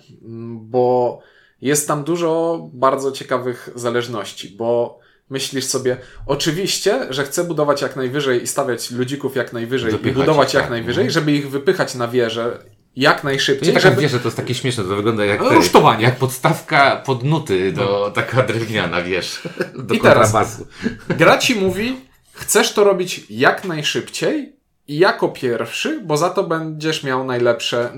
[0.52, 1.18] bo
[1.61, 4.98] jest tam dużo bardzo ciekawych zależności, bo
[5.30, 10.54] myślisz sobie, oczywiście, że chcę budować jak najwyżej i stawiać ludzików jak najwyżej i budować
[10.54, 10.70] jak tak.
[10.70, 12.58] najwyżej, żeby ich wypychać na wieżę
[12.96, 14.08] jak najszybciej, nie tak żeby...
[14.08, 16.04] że to jest takie śmieszne, to wygląda jak, te, Rusztowanie.
[16.04, 19.40] jak podstawka pod nuty, do, taka drewniana, wiesz,
[19.74, 20.66] do I teraz- kontrabasu.
[21.08, 21.96] Gra ci mówi,
[22.32, 24.56] chcesz to robić jak najszybciej
[24.88, 27.92] i jako pierwszy, bo za to będziesz miał najlepsze,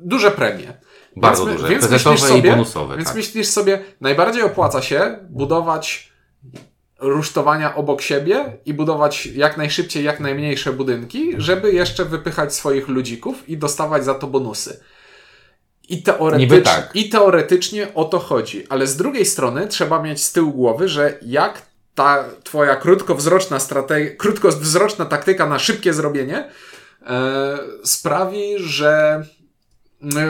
[0.00, 0.72] duże premie.
[1.16, 3.16] Bardzo my- duże, więc myślisz i sobie, bonusowe, Więc tak.
[3.16, 6.11] myślisz sobie, najbardziej opłaca się budować
[7.02, 13.48] rusztowania obok siebie i budować jak najszybciej, jak najmniejsze budynki, żeby jeszcze wypychać swoich ludzików
[13.48, 14.80] i dostawać za to bonusy.
[15.88, 16.90] I, teoretycznie, tak.
[16.94, 21.18] I teoretycznie o to chodzi, ale z drugiej strony trzeba mieć z tyłu głowy, że
[21.22, 21.62] jak
[21.94, 26.48] ta twoja krótkowzroczna strategia, krótkowzroczna taktyka na szybkie zrobienie
[27.06, 29.22] e, sprawi, że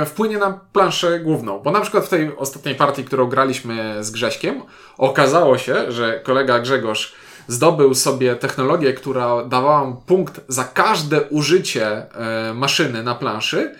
[0.06, 1.58] wpłynie na planszę główną.
[1.58, 4.62] Bo na przykład w tej ostatniej partii, którą graliśmy z Grześkiem,
[4.98, 7.14] okazało się, że kolega Grzegorz
[7.48, 13.74] zdobył sobie technologię, która dawała punkt za każde użycie e, maszyny na planszy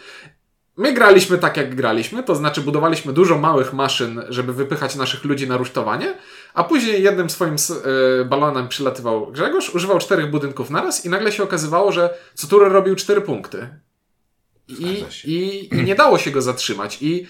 [0.76, 5.48] My graliśmy tak, jak graliśmy, to znaczy budowaliśmy dużo małych maszyn, żeby wypychać naszych ludzi
[5.48, 6.14] na rusztowanie,
[6.54, 7.56] a później jednym swoim
[8.20, 12.68] y, balonem przylatywał Grzegorz, używał czterech budynków naraz i nagle się okazywało, że co turę
[12.68, 13.68] robił cztery punkty.
[14.68, 16.98] I, i, I nie dało się go zatrzymać.
[17.00, 17.26] I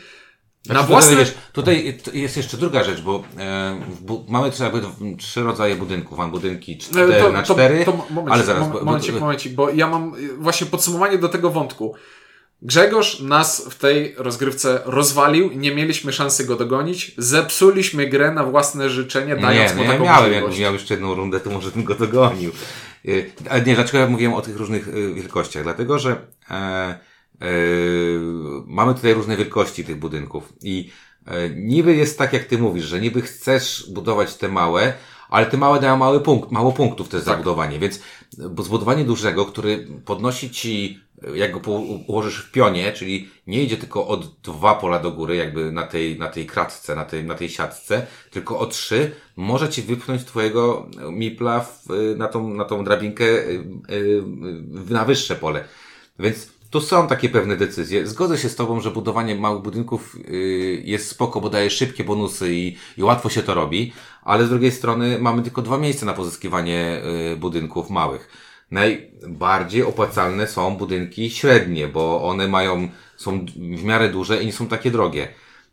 [0.62, 1.16] znaczy, na własne...
[1.16, 4.64] Tutaj, wiesz, tutaj jest jeszcze druga rzecz, bo, e, bo mamy trzy,
[5.18, 6.18] trzy rodzaje budynków.
[6.18, 8.68] Mam budynki 4 to, na 4, to, to momencik, ale zaraz...
[8.68, 11.94] Momencik, momencik, bo ja mam właśnie podsumowanie do tego wątku.
[12.64, 18.90] Grzegorz nas w tej rozgrywce rozwalił, nie mieliśmy szansy go dogonić, zepsuliśmy grę na własne
[18.90, 20.58] życzenie, dając nie, mu nie, taką ja miałem, możliwość.
[20.58, 22.50] Jak miał jeszcze jedną rundę, to może bym go dogonił.
[23.08, 25.62] Y, ale nie, dlaczego ja mówiłem o tych różnych wielkościach?
[25.62, 26.10] Dlatego, że
[26.50, 27.11] e, e,
[28.66, 30.90] mamy tutaj różne wielkości tych budynków i
[31.26, 34.92] e, niby jest tak, jak ty mówisz, że niby chcesz budować te małe,
[35.28, 37.34] ale te małe dają mały punkt, mało punktów jest tak.
[37.34, 38.00] zabudowanie, więc
[38.58, 41.00] zbudowanie dużego, który podnosi ci
[41.34, 41.70] jak go
[42.06, 46.18] ułożysz w pionie, czyli nie idzie tylko od dwa pola do góry, jakby na tej,
[46.18, 50.88] na tej kratce, na tej, na tej siatce, tylko o trzy, może ci wypchnąć twojego
[51.10, 53.24] mipla w, na, tą, na tą drabinkę
[54.90, 55.64] na wyższe pole.
[56.18, 58.06] Więc tu są takie pewne decyzje.
[58.06, 62.54] Zgodzę się z Tobą, że budowanie małych budynków y, jest spoko, bo daje szybkie bonusy
[62.54, 66.12] i, i łatwo się to robi, ale z drugiej strony mamy tylko dwa miejsca na
[66.12, 67.02] pozyskiwanie
[67.36, 68.28] budynków małych.
[68.70, 74.66] Najbardziej opłacalne są budynki średnie, bo one mają, są w miarę duże i nie są
[74.66, 75.28] takie drogie.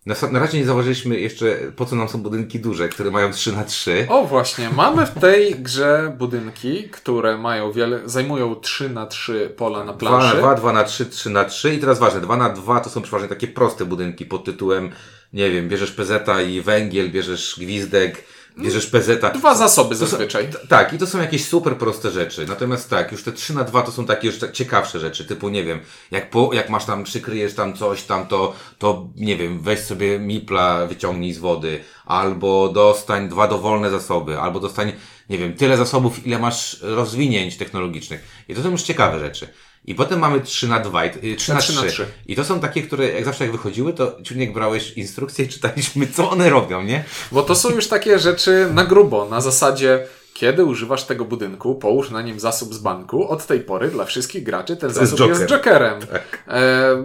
[0.05, 3.51] Na, na razie nie zauważyliśmy jeszcze, po co nam są budynki duże, które mają 3
[3.51, 9.05] na 3 O właśnie, mamy w tej grze budynki, które mają wiele, zajmują 3 na
[9.05, 10.27] 3 pola na planszy.
[10.27, 12.79] 2 na 2, 2 na 3, 3 na 3 i teraz ważne, 2 na 2
[12.79, 14.91] to są przeważnie takie proste budynki pod tytułem,
[15.33, 18.23] nie wiem, bierzesz pezeta i węgiel, bierzesz gwizdek,
[18.59, 19.29] bierzesz pezeta.
[19.29, 20.51] Dwa zasoby zazwyczaj.
[20.53, 22.45] Są, tak, i to są jakieś super proste rzeczy.
[22.47, 25.63] Natomiast tak, już te 3 na 2 to są takie już ciekawsze rzeczy, typu nie
[25.63, 25.79] wiem,
[26.11, 30.19] jak, po, jak masz tam, przykryjesz tam coś tam, to, to nie wiem, weź sobie
[30.19, 34.91] mipla, wyciągnij z wody, albo dostań dwa dowolne zasoby, albo dostań,
[35.29, 38.45] nie wiem, tyle zasobów, ile masz rozwinięć technologicznych.
[38.47, 39.47] I to są już ciekawe rzeczy.
[39.85, 41.01] I potem mamy 3 na 2,
[41.37, 41.73] 3 na 3.
[41.73, 42.05] 3 na 3.
[42.27, 46.07] I to są takie, które jak zawsze jak wychodziły, to ciunek brałeś instrukcje i czytaliśmy,
[46.07, 47.03] co one robią, nie?
[47.31, 50.07] Bo to są już takie rzeczy na grubo, na zasadzie
[50.39, 53.29] kiedy używasz tego budynku, połóż na nim zasób z banku.
[53.29, 55.99] Od tej pory dla wszystkich graczy ten zasób jest, jest jokerem.
[56.01, 56.43] Tak.
[56.47, 57.03] E,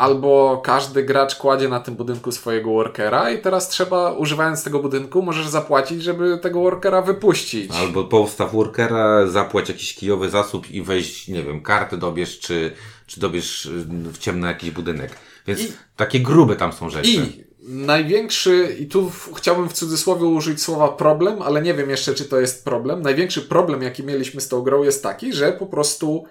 [0.00, 5.22] albo każdy gracz kładzie na tym budynku swojego workera i teraz trzeba, używając tego budynku,
[5.22, 7.70] możesz zapłacić, żeby tego workera wypuścić.
[7.74, 12.72] Albo postaw workera, zapłać jakiś kijowy zasób i wejść, nie wiem, karty dobierz, czy,
[13.06, 15.16] czy dobierz y, w ciemno jakiś budynek.
[15.46, 17.10] Więc I, takie grube tam są rzeczy.
[17.10, 22.24] I największy, i tu chciałbym w cudzysłowie użyć słowa problem, ale nie wiem jeszcze, czy
[22.24, 23.02] to jest problem.
[23.02, 26.24] Największy problem, jaki mieliśmy z tą grą jest taki, że po prostu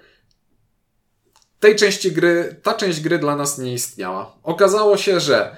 [1.59, 4.35] tej części gry, ta część gry dla nas nie istniała.
[4.43, 5.55] Okazało się, że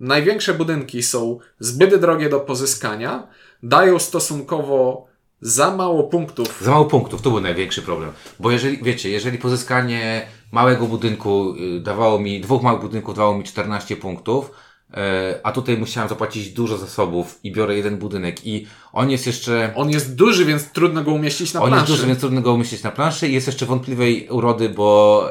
[0.00, 3.26] największe budynki są zbyt drogie do pozyskania,
[3.62, 5.06] dają stosunkowo
[5.40, 6.60] za mało punktów.
[6.60, 8.12] Za mało punktów, to był największy problem.
[8.40, 13.44] Bo jeżeli, wiecie, jeżeli pozyskanie małego budynku y, dawało mi, dwóch małych budynków dawało mi
[13.44, 14.50] 14 punktów,
[15.42, 19.72] a tutaj musiałem zapłacić dużo zasobów i biorę jeden budynek i on jest jeszcze...
[19.74, 21.84] On jest duży, więc trudno go umieścić na on planszy.
[21.84, 25.28] On jest duży, więc trudno go umieścić na planszy i jest jeszcze wątpliwej urody, bo...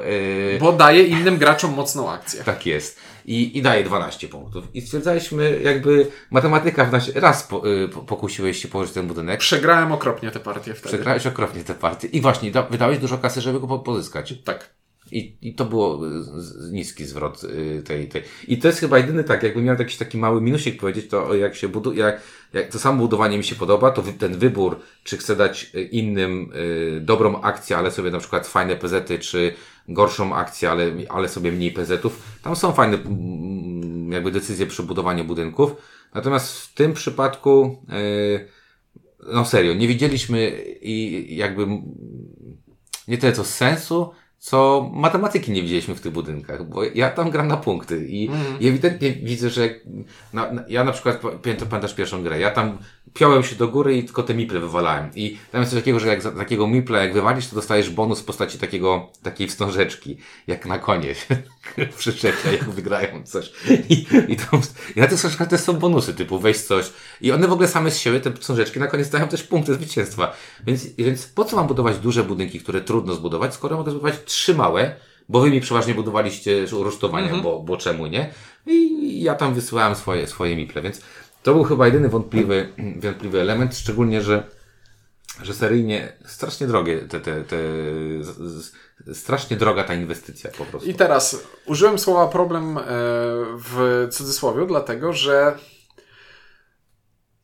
[0.51, 0.59] Yy...
[0.59, 2.43] Bo daje innym graczom mocną akcję.
[2.43, 2.99] Tak jest.
[3.25, 4.67] I, i daje 12 punktów.
[4.73, 9.39] I stwierdzaliśmy, jakby matematyka w nas raz po, yy, pokusiłeś się położyć ten budynek.
[9.39, 10.87] Przegrałem okropnie te partie wtedy.
[10.87, 12.07] Przegrałeś okropnie te partie.
[12.07, 14.33] I właśnie, da, wydałeś dużo kasy, żeby go pozyskać.
[14.43, 14.78] Tak.
[15.11, 15.99] I, I to było
[16.71, 18.23] niski zwrot y, tej, tej.
[18.47, 21.55] I to jest chyba jedyny tak, jakbym miał jakiś taki mały minusik powiedzieć, to jak
[21.55, 22.21] się buduje, jak,
[22.53, 26.51] jak to samo budowanie mi się podoba, to ten wybór, czy chcę dać y, innym
[26.55, 29.53] y, dobrą akcję, ale sobie na przykład fajne pezety, czy
[29.87, 32.39] gorszą akcję, ale, ale sobie mniej pezetów.
[32.43, 32.97] Tam są fajne
[34.09, 35.71] jakby decyzje przy budowaniu budynków.
[36.13, 37.83] Natomiast w tym przypadku,
[39.33, 41.67] no serio, nie widzieliśmy i jakby
[43.07, 47.47] nie tyle co sensu, co matematyki nie widzieliśmy w tych budynkach, bo ja tam gram
[47.47, 48.55] na punkty i mm.
[48.55, 49.69] ewidentnie widzę, że
[50.33, 51.21] na, na, ja na przykład,
[51.69, 52.77] pamiętasz pierwszą grę, ja tam
[53.13, 55.09] piąłem się do góry i tylko te miple wywalałem.
[55.15, 58.21] I tam jest coś takiego, że jak za takiego mipla jak wywalisz, to dostajesz bonus
[58.21, 61.15] w postaci takiego, takiej wstążeczki, jak na konie
[61.97, 63.51] przyczepia, jak wygrają coś.
[63.89, 64.61] I, i, to,
[64.95, 66.91] i na tych wstążkach też są bonusy, typu weź coś.
[67.21, 70.33] I one w ogóle same z siebie, te wstążeczki, na koniec dają też punkty zwycięstwa.
[70.67, 74.55] Więc, więc po co mam budować duże budynki, które trudno zbudować, skoro mogę zbudować trzy
[74.55, 74.95] małe,
[75.29, 77.41] bo wy mi przeważnie budowaliście rusztowania, -hmm.
[77.41, 78.33] bo, bo czemu nie?
[78.67, 81.01] I ja tam wysyłałem swoje, swoje miple, więc
[81.43, 82.69] to był chyba jedyny wątpliwy,
[83.01, 84.43] wątpliwy element, szczególnie, że
[85.43, 87.57] że seryjnie strasznie drogie te, te, te
[89.13, 90.89] strasznie droga ta inwestycja po prostu.
[90.89, 92.81] I teraz użyłem słowa problem e,
[93.57, 95.57] w cudzysłowie, dlatego że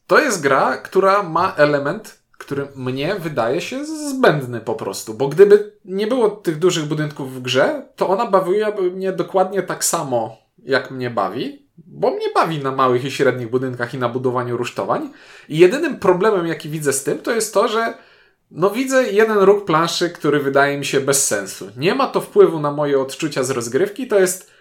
[0.08, 5.78] to jest gra, która ma element, który mnie wydaje się zbędny po prostu, bo gdyby
[5.86, 10.91] nie było tych dużych budynków w grze, to ona bawiłaby mnie dokładnie tak samo, jak
[10.91, 15.10] mnie bawi, bo mnie bawi na małych i średnich budynkach i na budowaniu rusztowań.
[15.49, 17.93] I jedynym problemem, jaki widzę z tym, to jest to, że
[18.51, 21.69] no widzę jeden róg planszy, który wydaje mi się bez sensu.
[21.77, 24.55] Nie ma to wpływu na moje odczucia z rozgrywki, to jest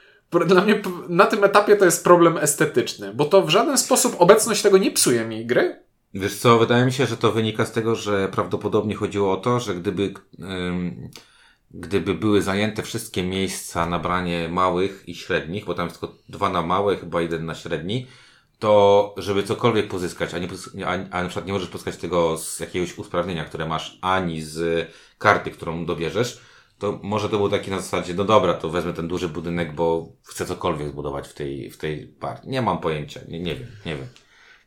[0.47, 4.63] dla mnie na tym etapie to jest problem estetyczny, bo to w żaden sposób obecność
[4.63, 5.85] tego nie psuje mi gry.
[6.15, 9.61] Wiesz co, wydaje mi się, że to wynika z tego, że prawdopodobnie chodziło o to,
[9.61, 11.11] że gdyby, ym,
[11.71, 16.51] gdyby były zajęte wszystkie miejsca na branie małych i średnich, bo tam jest tylko dwa
[16.51, 18.07] na małe, chyba jeden na średni,
[18.65, 20.49] to żeby cokolwiek pozyskać, a, nie,
[20.87, 24.89] a, a na przykład nie możesz pozyskać tego z jakiegoś usprawnienia, które masz, ani z
[25.19, 26.41] karty, którą dobierzesz,
[26.79, 30.09] to może to było taki na zasadzie, no dobra, to wezmę ten duży budynek, bo
[30.23, 32.49] chcę cokolwiek zbudować w tej, w tej partii.
[32.49, 34.07] Nie mam pojęcia, nie, nie wiem, nie wiem,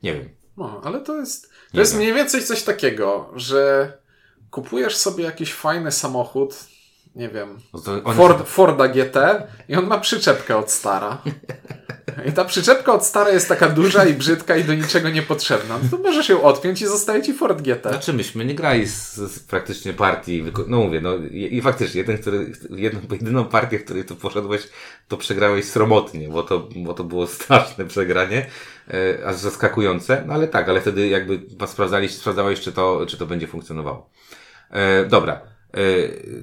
[0.04, 0.30] nie wiem.
[0.58, 3.94] No, ale to jest, to jest mniej więcej coś takiego, że
[4.52, 6.56] kupujesz sobie jakiś fajny samochód,
[7.16, 9.18] nie wiem, no Ford, Forda GT
[9.70, 11.18] i on ma przyczepkę od stara.
[12.26, 15.80] I ta przyczepka od stara jest taka duża i brzydka i do niczego niepotrzebna.
[15.84, 17.90] No to możesz ją odpiąć i zostaje ci Ford GT.
[17.90, 22.18] Znaczy myśmy nie grali z, z praktycznie partii, no mówię, no i, i faktycznie, jeden,
[22.18, 24.62] który, jedną, jedyną partię, w której tu poszedłeś,
[25.08, 28.46] to przegrałeś sromotnie, bo to, bo to było straszne przegranie,
[28.88, 33.26] e, aż zaskakujące, no ale tak, ale wtedy jakby sprawdzali, sprawdzałeś, czy to, czy to
[33.26, 34.10] będzie funkcjonowało.
[34.72, 35.57] E, dobra.
[35.74, 35.80] E,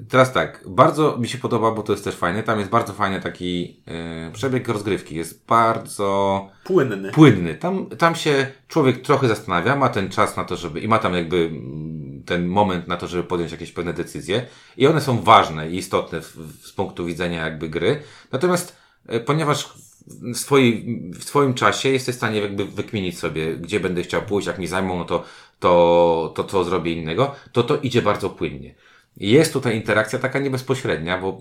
[0.09, 2.43] teraz tak, bardzo mi się podoba, bo to jest też fajne.
[2.43, 5.17] Tam jest bardzo fajny taki e, przebieg rozgrywki.
[5.17, 7.13] Jest bardzo płynny.
[7.13, 7.55] Płynny.
[7.55, 11.15] Tam, tam się człowiek trochę zastanawia, ma ten czas na to, żeby i ma tam
[11.15, 14.47] jakby mm, ten moment na to, żeby podjąć jakieś pewne decyzje.
[14.77, 18.03] I one są ważne i istotne w, w, z punktu widzenia jakby gry.
[18.33, 19.69] Natomiast e, ponieważ
[20.07, 24.47] w, swojej, w swoim czasie jesteś w stanie jakby wykminić sobie, gdzie będę chciał pójść,
[24.47, 25.25] jak mi zajmą, no to,
[25.61, 28.75] to, to co zrobię innego, to to idzie bardzo płynnie.
[29.17, 31.39] Jest tutaj interakcja taka niebezpośrednia, bo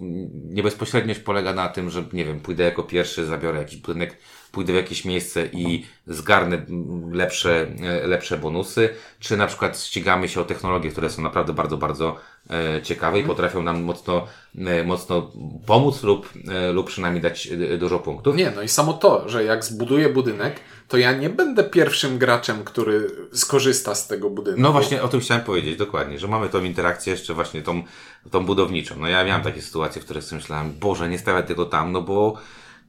[0.50, 4.18] niebezpośredniość polega na tym, że nie wiem, pójdę jako pierwszy, zabiorę jakiś budynek,
[4.54, 6.66] pójdę w jakieś miejsce i zgarnę
[7.12, 8.90] lepsze, e, lepsze bonusy,
[9.20, 12.16] czy na przykład ścigamy się o technologie, które są naprawdę bardzo, bardzo
[12.50, 13.36] e, ciekawe i mhm.
[13.36, 14.28] potrafią nam mocno,
[14.58, 15.32] e, mocno
[15.66, 16.30] pomóc lub,
[16.74, 17.50] lub przynajmniej dać
[17.80, 18.36] dużo punktów.
[18.36, 22.64] Nie, no i samo to, że jak zbuduję budynek, to ja nie będę pierwszym graczem,
[22.64, 24.62] który skorzysta z tego budynku.
[24.62, 27.84] No właśnie o tym chciałem powiedzieć, dokładnie, że mamy tą interakcję jeszcze właśnie tą,
[28.32, 28.96] tą budowniczą.
[29.00, 32.02] No ja miałem takie sytuacje, w których sobie myślałem, Boże, nie stawiaj tego tam, no
[32.02, 32.38] bo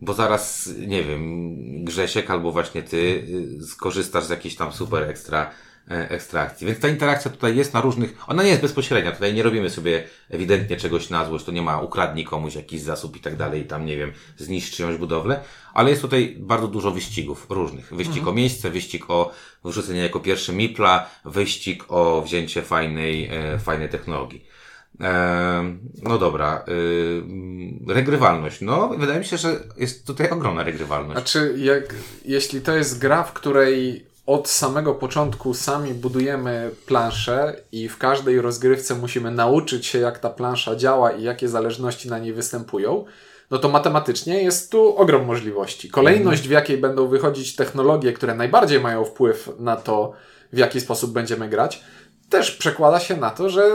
[0.05, 2.97] bo zaraz, nie wiem, Grzesiek albo właśnie ty
[3.61, 5.51] y, skorzystasz z jakiejś tam super ekstra
[5.91, 6.67] e, ekstrakcji.
[6.67, 10.05] Więc ta interakcja tutaj jest na różnych, ona nie jest bezpośrednia, tutaj nie robimy sobie
[10.31, 13.65] ewidentnie czegoś na złość, to nie ma ukradnij komuś jakiś zasób i tak dalej, i
[13.65, 15.41] tam nie wiem, zniszcz czyjąś budowlę,
[15.75, 17.95] ale jest tutaj bardzo dużo wyścigów różnych.
[17.95, 18.29] Wyścig mhm.
[18.29, 19.33] o miejsce, wyścig o
[19.65, 24.45] wrzucenie jako pierwszy mipla, wyścig o wzięcie fajnej, e, fajnej technologii.
[25.01, 26.65] E, no dobra.
[27.89, 28.61] E, regrywalność.
[28.61, 31.13] No, wydaje mi się, że jest tutaj ogromna regrywalność.
[31.13, 37.89] Znaczy, jak, jeśli to jest gra, w której od samego początku sami budujemy planszę i
[37.89, 42.33] w każdej rozgrywce musimy nauczyć się, jak ta plansza działa i jakie zależności na niej
[42.33, 43.05] występują,
[43.51, 45.91] no to matematycznie jest tu ogrom możliwości.
[45.91, 50.13] Kolejność, w jakiej będą wychodzić technologie, które najbardziej mają wpływ na to,
[50.53, 51.83] w jaki sposób będziemy grać,
[52.31, 53.71] też przekłada się na to, że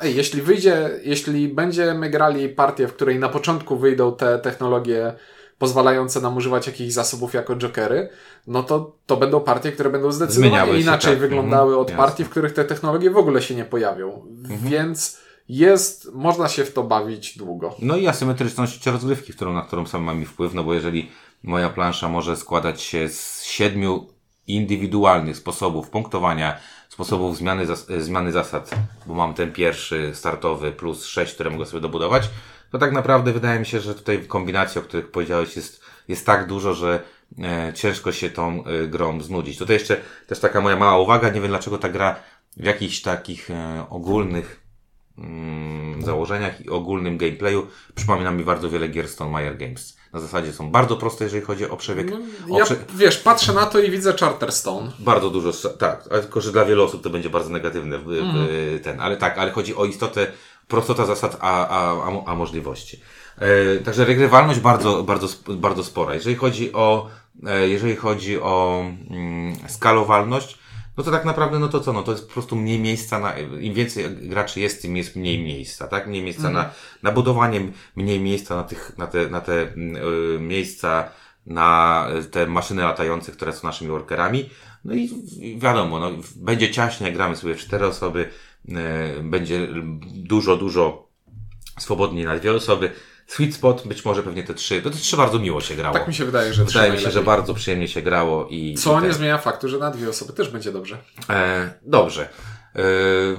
[0.00, 5.14] ej, jeśli wyjdzie, jeśli będziemy grali partię, w której na początku wyjdą te technologie
[5.58, 8.08] pozwalające nam używać jakichś zasobów jako jokery,
[8.46, 11.20] no to to będą partie, które będą zdecydowanie inaczej tak.
[11.20, 11.80] wyglądały mhm.
[11.80, 12.04] od Jasne.
[12.04, 14.22] partii, w których te technologie w ogóle się nie pojawią.
[14.50, 14.70] Mhm.
[14.70, 15.18] Więc
[15.48, 17.74] jest, można się w to bawić długo.
[17.78, 21.10] No i asymetryczność rozgrywki, którą, na którą sam mam wpływ, no bo jeżeli
[21.42, 24.06] moja plansza może składać się z siedmiu
[24.46, 26.58] indywidualnych sposobów punktowania,
[26.88, 28.70] sposobów zmiany, zas zmiany zasad,
[29.06, 32.30] bo mam ten pierwszy startowy plus 6, które mogę sobie dobudować,
[32.74, 36.46] to tak naprawdę wydaje mi się, że tutaj kombinacji, o których powiedziałeś, jest, jest tak
[36.46, 37.02] dużo, że
[37.38, 39.58] e, ciężko się tą e, grą znudzić.
[39.58, 42.16] Tutaj jeszcze też taka moja mała uwaga, nie wiem dlaczego ta gra
[42.56, 44.60] w jakichś takich e, ogólnych
[45.18, 50.52] mm, założeniach i ogólnym gameplayu przypomina mi bardzo wiele gier Stone Meyer Games na zasadzie
[50.52, 52.10] są bardzo proste, jeżeli chodzi o przebieg.
[52.48, 54.90] No, ja, wiesz, patrzę na to i widzę Charterstone.
[54.98, 58.48] Bardzo dużo, tak, tylko, że dla wielu osób to będzie bardzo negatywne mm.
[58.82, 60.26] ten, ale tak, ale chodzi o istotę,
[60.68, 63.00] prostota zasad, a, a, a, a możliwości.
[63.38, 66.14] E, także regrywalność bardzo, bardzo, bardzo spora.
[66.14, 67.08] Jeżeli chodzi o,
[67.46, 70.58] e, jeżeli chodzi o mm, skalowalność,
[70.96, 73.38] no to tak naprawdę, no to co, no to jest po prostu mniej miejsca na,
[73.38, 76.06] im więcej graczy jest, tym jest mniej miejsca, tak?
[76.06, 76.70] Mniej miejsca na,
[77.02, 77.60] na budowanie,
[77.96, 81.10] mniej miejsca na tych, na te, na te y, miejsca,
[81.46, 84.50] na te maszyny latające, które są naszymi workerami.
[84.84, 85.10] No i
[85.58, 88.30] wiadomo, no, będzie ciaśnie, gramy sobie w cztery osoby,
[88.68, 88.72] y,
[89.22, 89.68] będzie
[90.04, 91.08] dużo, dużo
[91.78, 92.90] swobodniej na dwie osoby.
[93.26, 94.82] Sweet spot, być może pewnie te trzy.
[94.82, 95.94] To te trzy bardzo miło się grało.
[95.94, 98.74] Tak mi się wydaje, że Wydaje mi się, że bardzo przyjemnie się grało i.
[98.74, 100.98] Co i nie ten- zmienia faktu, że na dwie osoby też będzie dobrze.
[101.30, 102.28] E, dobrze.
[102.76, 102.80] E,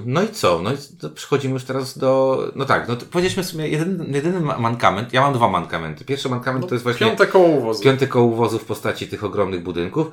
[0.05, 0.61] no i co?
[0.61, 0.75] No i
[1.15, 2.39] przechodzimy już teraz do.
[2.55, 5.13] No tak, no to powiedzieliśmy sobie jeden, jedyny ma- mankament.
[5.13, 6.05] Ja mam dwa mankamenty.
[6.05, 7.07] Pierwszy mankament to jest właśnie.
[7.07, 7.83] Piąte koło uwozu.
[7.83, 10.07] Piąty koło wozu w postaci tych ogromnych budynków.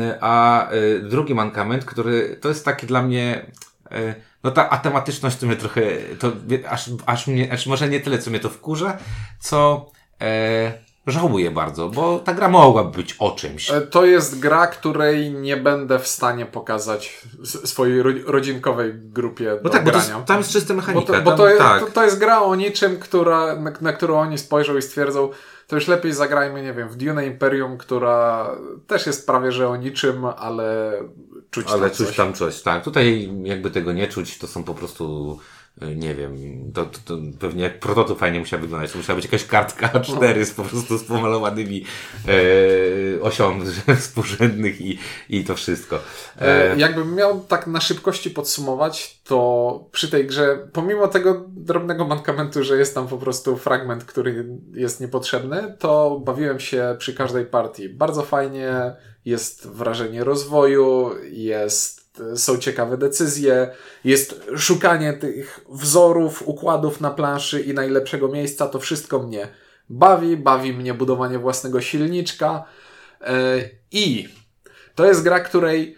[0.00, 3.46] E, A e, drugi mankament, który to jest taki dla mnie.
[3.94, 4.14] E,
[4.44, 5.82] No ta atematyczność to mnie trochę.
[6.18, 6.32] To
[6.68, 8.98] aż, aż mnie, aż może nie tyle, co mnie to wkurza,
[9.40, 9.90] co
[10.20, 10.72] e,
[11.06, 13.70] żałuję bardzo, bo ta gra mogłaby być o czymś.
[13.70, 17.20] E, To jest gra, której nie będę w stanie pokazać
[17.64, 20.14] swojej ro- rodzinkowej grupie No tak, bo to grania.
[20.16, 21.12] jest, tam jest czysta Bo mechanika.
[21.12, 21.80] to, bo tam, to, jest, tak.
[21.80, 25.30] to, to jest gra o niczym, która, na, na którą oni spojrzą i stwierdzą,
[25.66, 28.50] to już lepiej zagrajmy, nie wiem, w Dune Imperium, która
[28.86, 30.92] też jest prawie że o niczym, ale
[31.50, 32.16] czuć Ale tam czuć coś.
[32.16, 32.84] tam coś, tak.
[32.84, 35.38] Tutaj jakby tego nie czuć, to są po prostu,
[35.96, 36.36] nie wiem,
[36.74, 38.92] to, to, to pewnie jak prototyp fajnie musiał wyglądać.
[38.92, 41.84] To musiała być jakaś kartka A4 z po prostu z pomalowanymi
[42.28, 43.60] e, osią
[44.00, 44.98] współrzędnych i,
[45.28, 46.00] i to wszystko.
[46.40, 52.04] E, E, jakbym miał tak na szybkości podsumować, to przy tej grze, pomimo tego drobnego
[52.04, 57.46] mankamentu, że jest tam po prostu fragment, który jest niepotrzebny, to bawiłem się przy każdej
[57.46, 57.88] partii.
[57.88, 58.92] Bardzo fajnie,
[59.24, 62.03] jest wrażenie rozwoju, jest,
[62.36, 63.70] są ciekawe decyzje,
[64.04, 68.66] jest szukanie tych wzorów, układów na planszy i najlepszego miejsca.
[68.66, 69.48] To wszystko mnie
[69.88, 72.64] bawi, bawi mnie budowanie własnego silniczka.
[73.20, 73.60] E,
[73.90, 74.28] i
[74.94, 75.96] to jest gra, której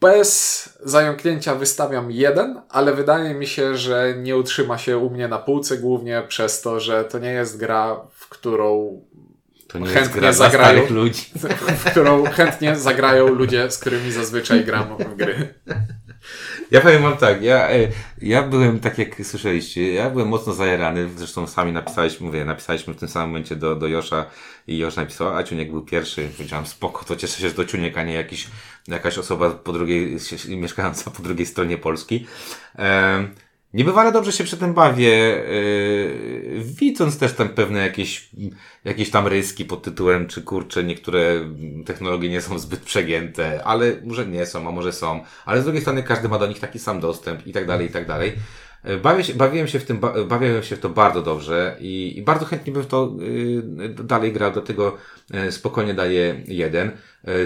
[0.00, 5.38] bez zająknięcia wystawiam jeden, ale wydaje mi się, że nie utrzyma się u mnie na
[5.38, 9.00] półce głównie przez to, że to nie jest gra, w którą,
[9.72, 10.90] to nie jest chętnie gra dla zagrają.
[10.90, 11.22] ludzi.
[11.90, 15.54] którą chętnie zagrają ludzie, z którymi zazwyczaj gram w gry.
[16.70, 17.88] Ja powiem wam tak, ja, e,
[18.22, 22.96] ja byłem, tak jak słyszeliście, ja byłem mocno zajarany, zresztą sami napisaliśmy, mówię, napisaliśmy w
[22.96, 24.26] tym samym momencie do, do Josza
[24.66, 27.98] i Josz napisał, a Ciuniek był pierwszy, powiedziałem spoko, to cieszę się, że to Ciuniek,
[27.98, 28.48] a nie jakiś,
[28.88, 30.16] jakaś osoba po drugiej,
[30.48, 32.26] mieszkająca po drugiej stronie Polski.
[33.74, 38.30] Niebywale dobrze się przy tym bawię, yy, widząc też tam pewne jakieś,
[38.84, 41.20] jakieś tam ryski pod tytułem, czy kurczę, niektóre
[41.86, 45.82] technologie nie są zbyt przegięte, ale może nie są, a może są, ale z drugiej
[45.82, 48.32] strony każdy ma do nich taki sam dostęp i tak dalej, i tak dalej.
[48.84, 52.18] Yy, Bawię się, bawiłem się w tym, ba- bawiłem się w to bardzo dobrze i,
[52.18, 53.12] i bardzo chętnie bym w to
[53.78, 54.96] yy, dalej grał, dlatego
[55.30, 56.90] yy, spokojnie daję jeden.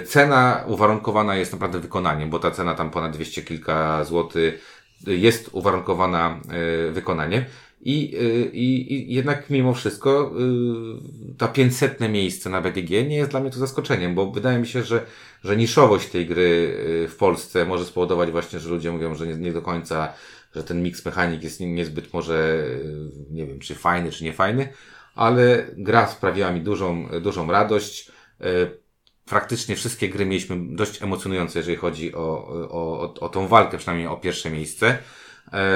[0.06, 4.75] Cena uwarunkowana jest naprawdę wykonaniem, bo ta cena tam ponad 200 kilka złotych
[5.06, 6.40] jest uwarunkowana
[6.88, 7.44] y, wykonaniem.
[7.80, 10.32] I, y, i, I jednak mimo wszystko
[11.28, 14.66] y, to 500 miejsce na BGG nie jest dla mnie to zaskoczeniem, bo wydaje mi
[14.66, 15.06] się, że,
[15.44, 16.74] że niszowość tej gry
[17.08, 20.12] w Polsce może spowodować właśnie, że ludzie mówią, że nie, nie do końca,
[20.54, 22.64] że ten miks mechanik jest nie- niezbyt może,
[23.30, 24.68] nie wiem, czy fajny, czy nie fajny,
[25.14, 28.10] ale gra sprawiła mi dużą, dużą radość.
[29.26, 34.08] Praktycznie wszystkie gry mieliśmy dość emocjonujące, jeżeli chodzi o, o, o, o tą walkę, przynajmniej
[34.08, 34.98] o pierwsze miejsce.
[35.52, 35.68] E,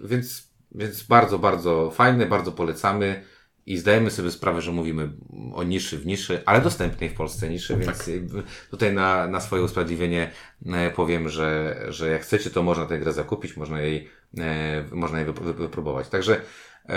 [0.00, 3.24] więc, więc bardzo, bardzo fajne, bardzo polecamy
[3.66, 5.10] i zdajemy sobie sprawę, że mówimy
[5.54, 9.62] o niszy w niszy, ale dostępnej w Polsce niszy, więc jakby tutaj na, na swoje
[9.62, 10.30] usprawiedliwienie
[10.66, 14.08] e, powiem, że, że jak chcecie, to można tę grę zakupić, można jej,
[14.38, 16.08] e, można jej wyp- wyp- wypróbować.
[16.08, 16.40] Także
[16.88, 16.96] e,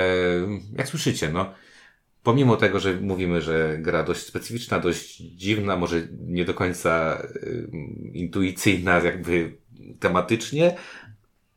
[0.78, 1.54] jak słyszycie, no,
[2.24, 7.70] pomimo tego, że mówimy, że gra dość specyficzna, dość dziwna, może nie do końca y,
[8.14, 9.58] intuicyjna jakby
[10.00, 10.78] tematycznie,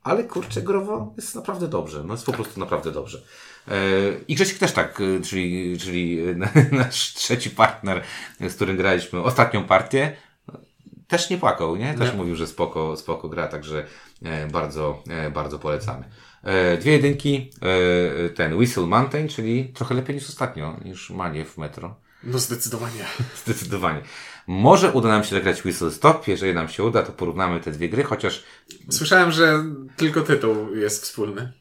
[0.03, 2.05] ale kurczę, growo jest naprawdę dobrze.
[2.07, 3.23] No jest po prostu naprawdę dobrze.
[3.69, 3.75] E,
[4.29, 6.37] I Grzesiek też tak, y, czyli, czyli y,
[6.73, 8.03] nasz trzeci partner,
[8.41, 10.17] z którym graliśmy ostatnią partię,
[11.11, 11.95] też nie płakał, nie?
[11.95, 12.17] Też Nie.
[12.17, 13.87] mówił, że spoko, spoko gra, także
[14.23, 16.05] e, bardzo, e, bardzo polecamy.
[16.45, 17.51] E, dwie jedynki,
[18.27, 21.95] e, ten Whistle Mountain, czyli trochę lepiej niż ostatnio, niż Manie w Metro.
[22.25, 23.05] No zdecydowanie.
[23.45, 24.03] Zdecydowanie.
[24.47, 27.89] Może uda nam się zagrać Whistle Stop, jeżeli nam się uda, to porównamy te dwie
[27.89, 28.45] gry, chociaż
[28.91, 29.65] Słyszałem, że
[29.97, 31.53] tylko tytuł jest wspólny.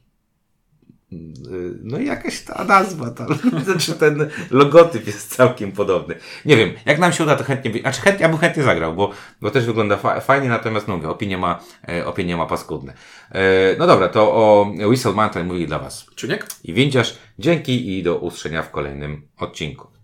[1.83, 3.27] No jakaś ta nazwa, ta,
[3.65, 6.15] znaczy ten logotyp jest całkiem podobny.
[6.45, 9.11] Nie wiem, jak nam się uda, to chętnie, znaczy chętnie, ja bym chętnie zagrał, bo,
[9.41, 12.93] bo też wygląda fa fajnie, natomiast no mówię, opinie ma, e, opinie ma paskudne.
[13.31, 13.41] E,
[13.77, 16.47] no dobra, to o Whistle Mountain mówi dla Was Czuniek?
[16.63, 17.17] i Windziarz.
[17.39, 19.98] Dzięki i do usłyszenia w kolejnym odcinku.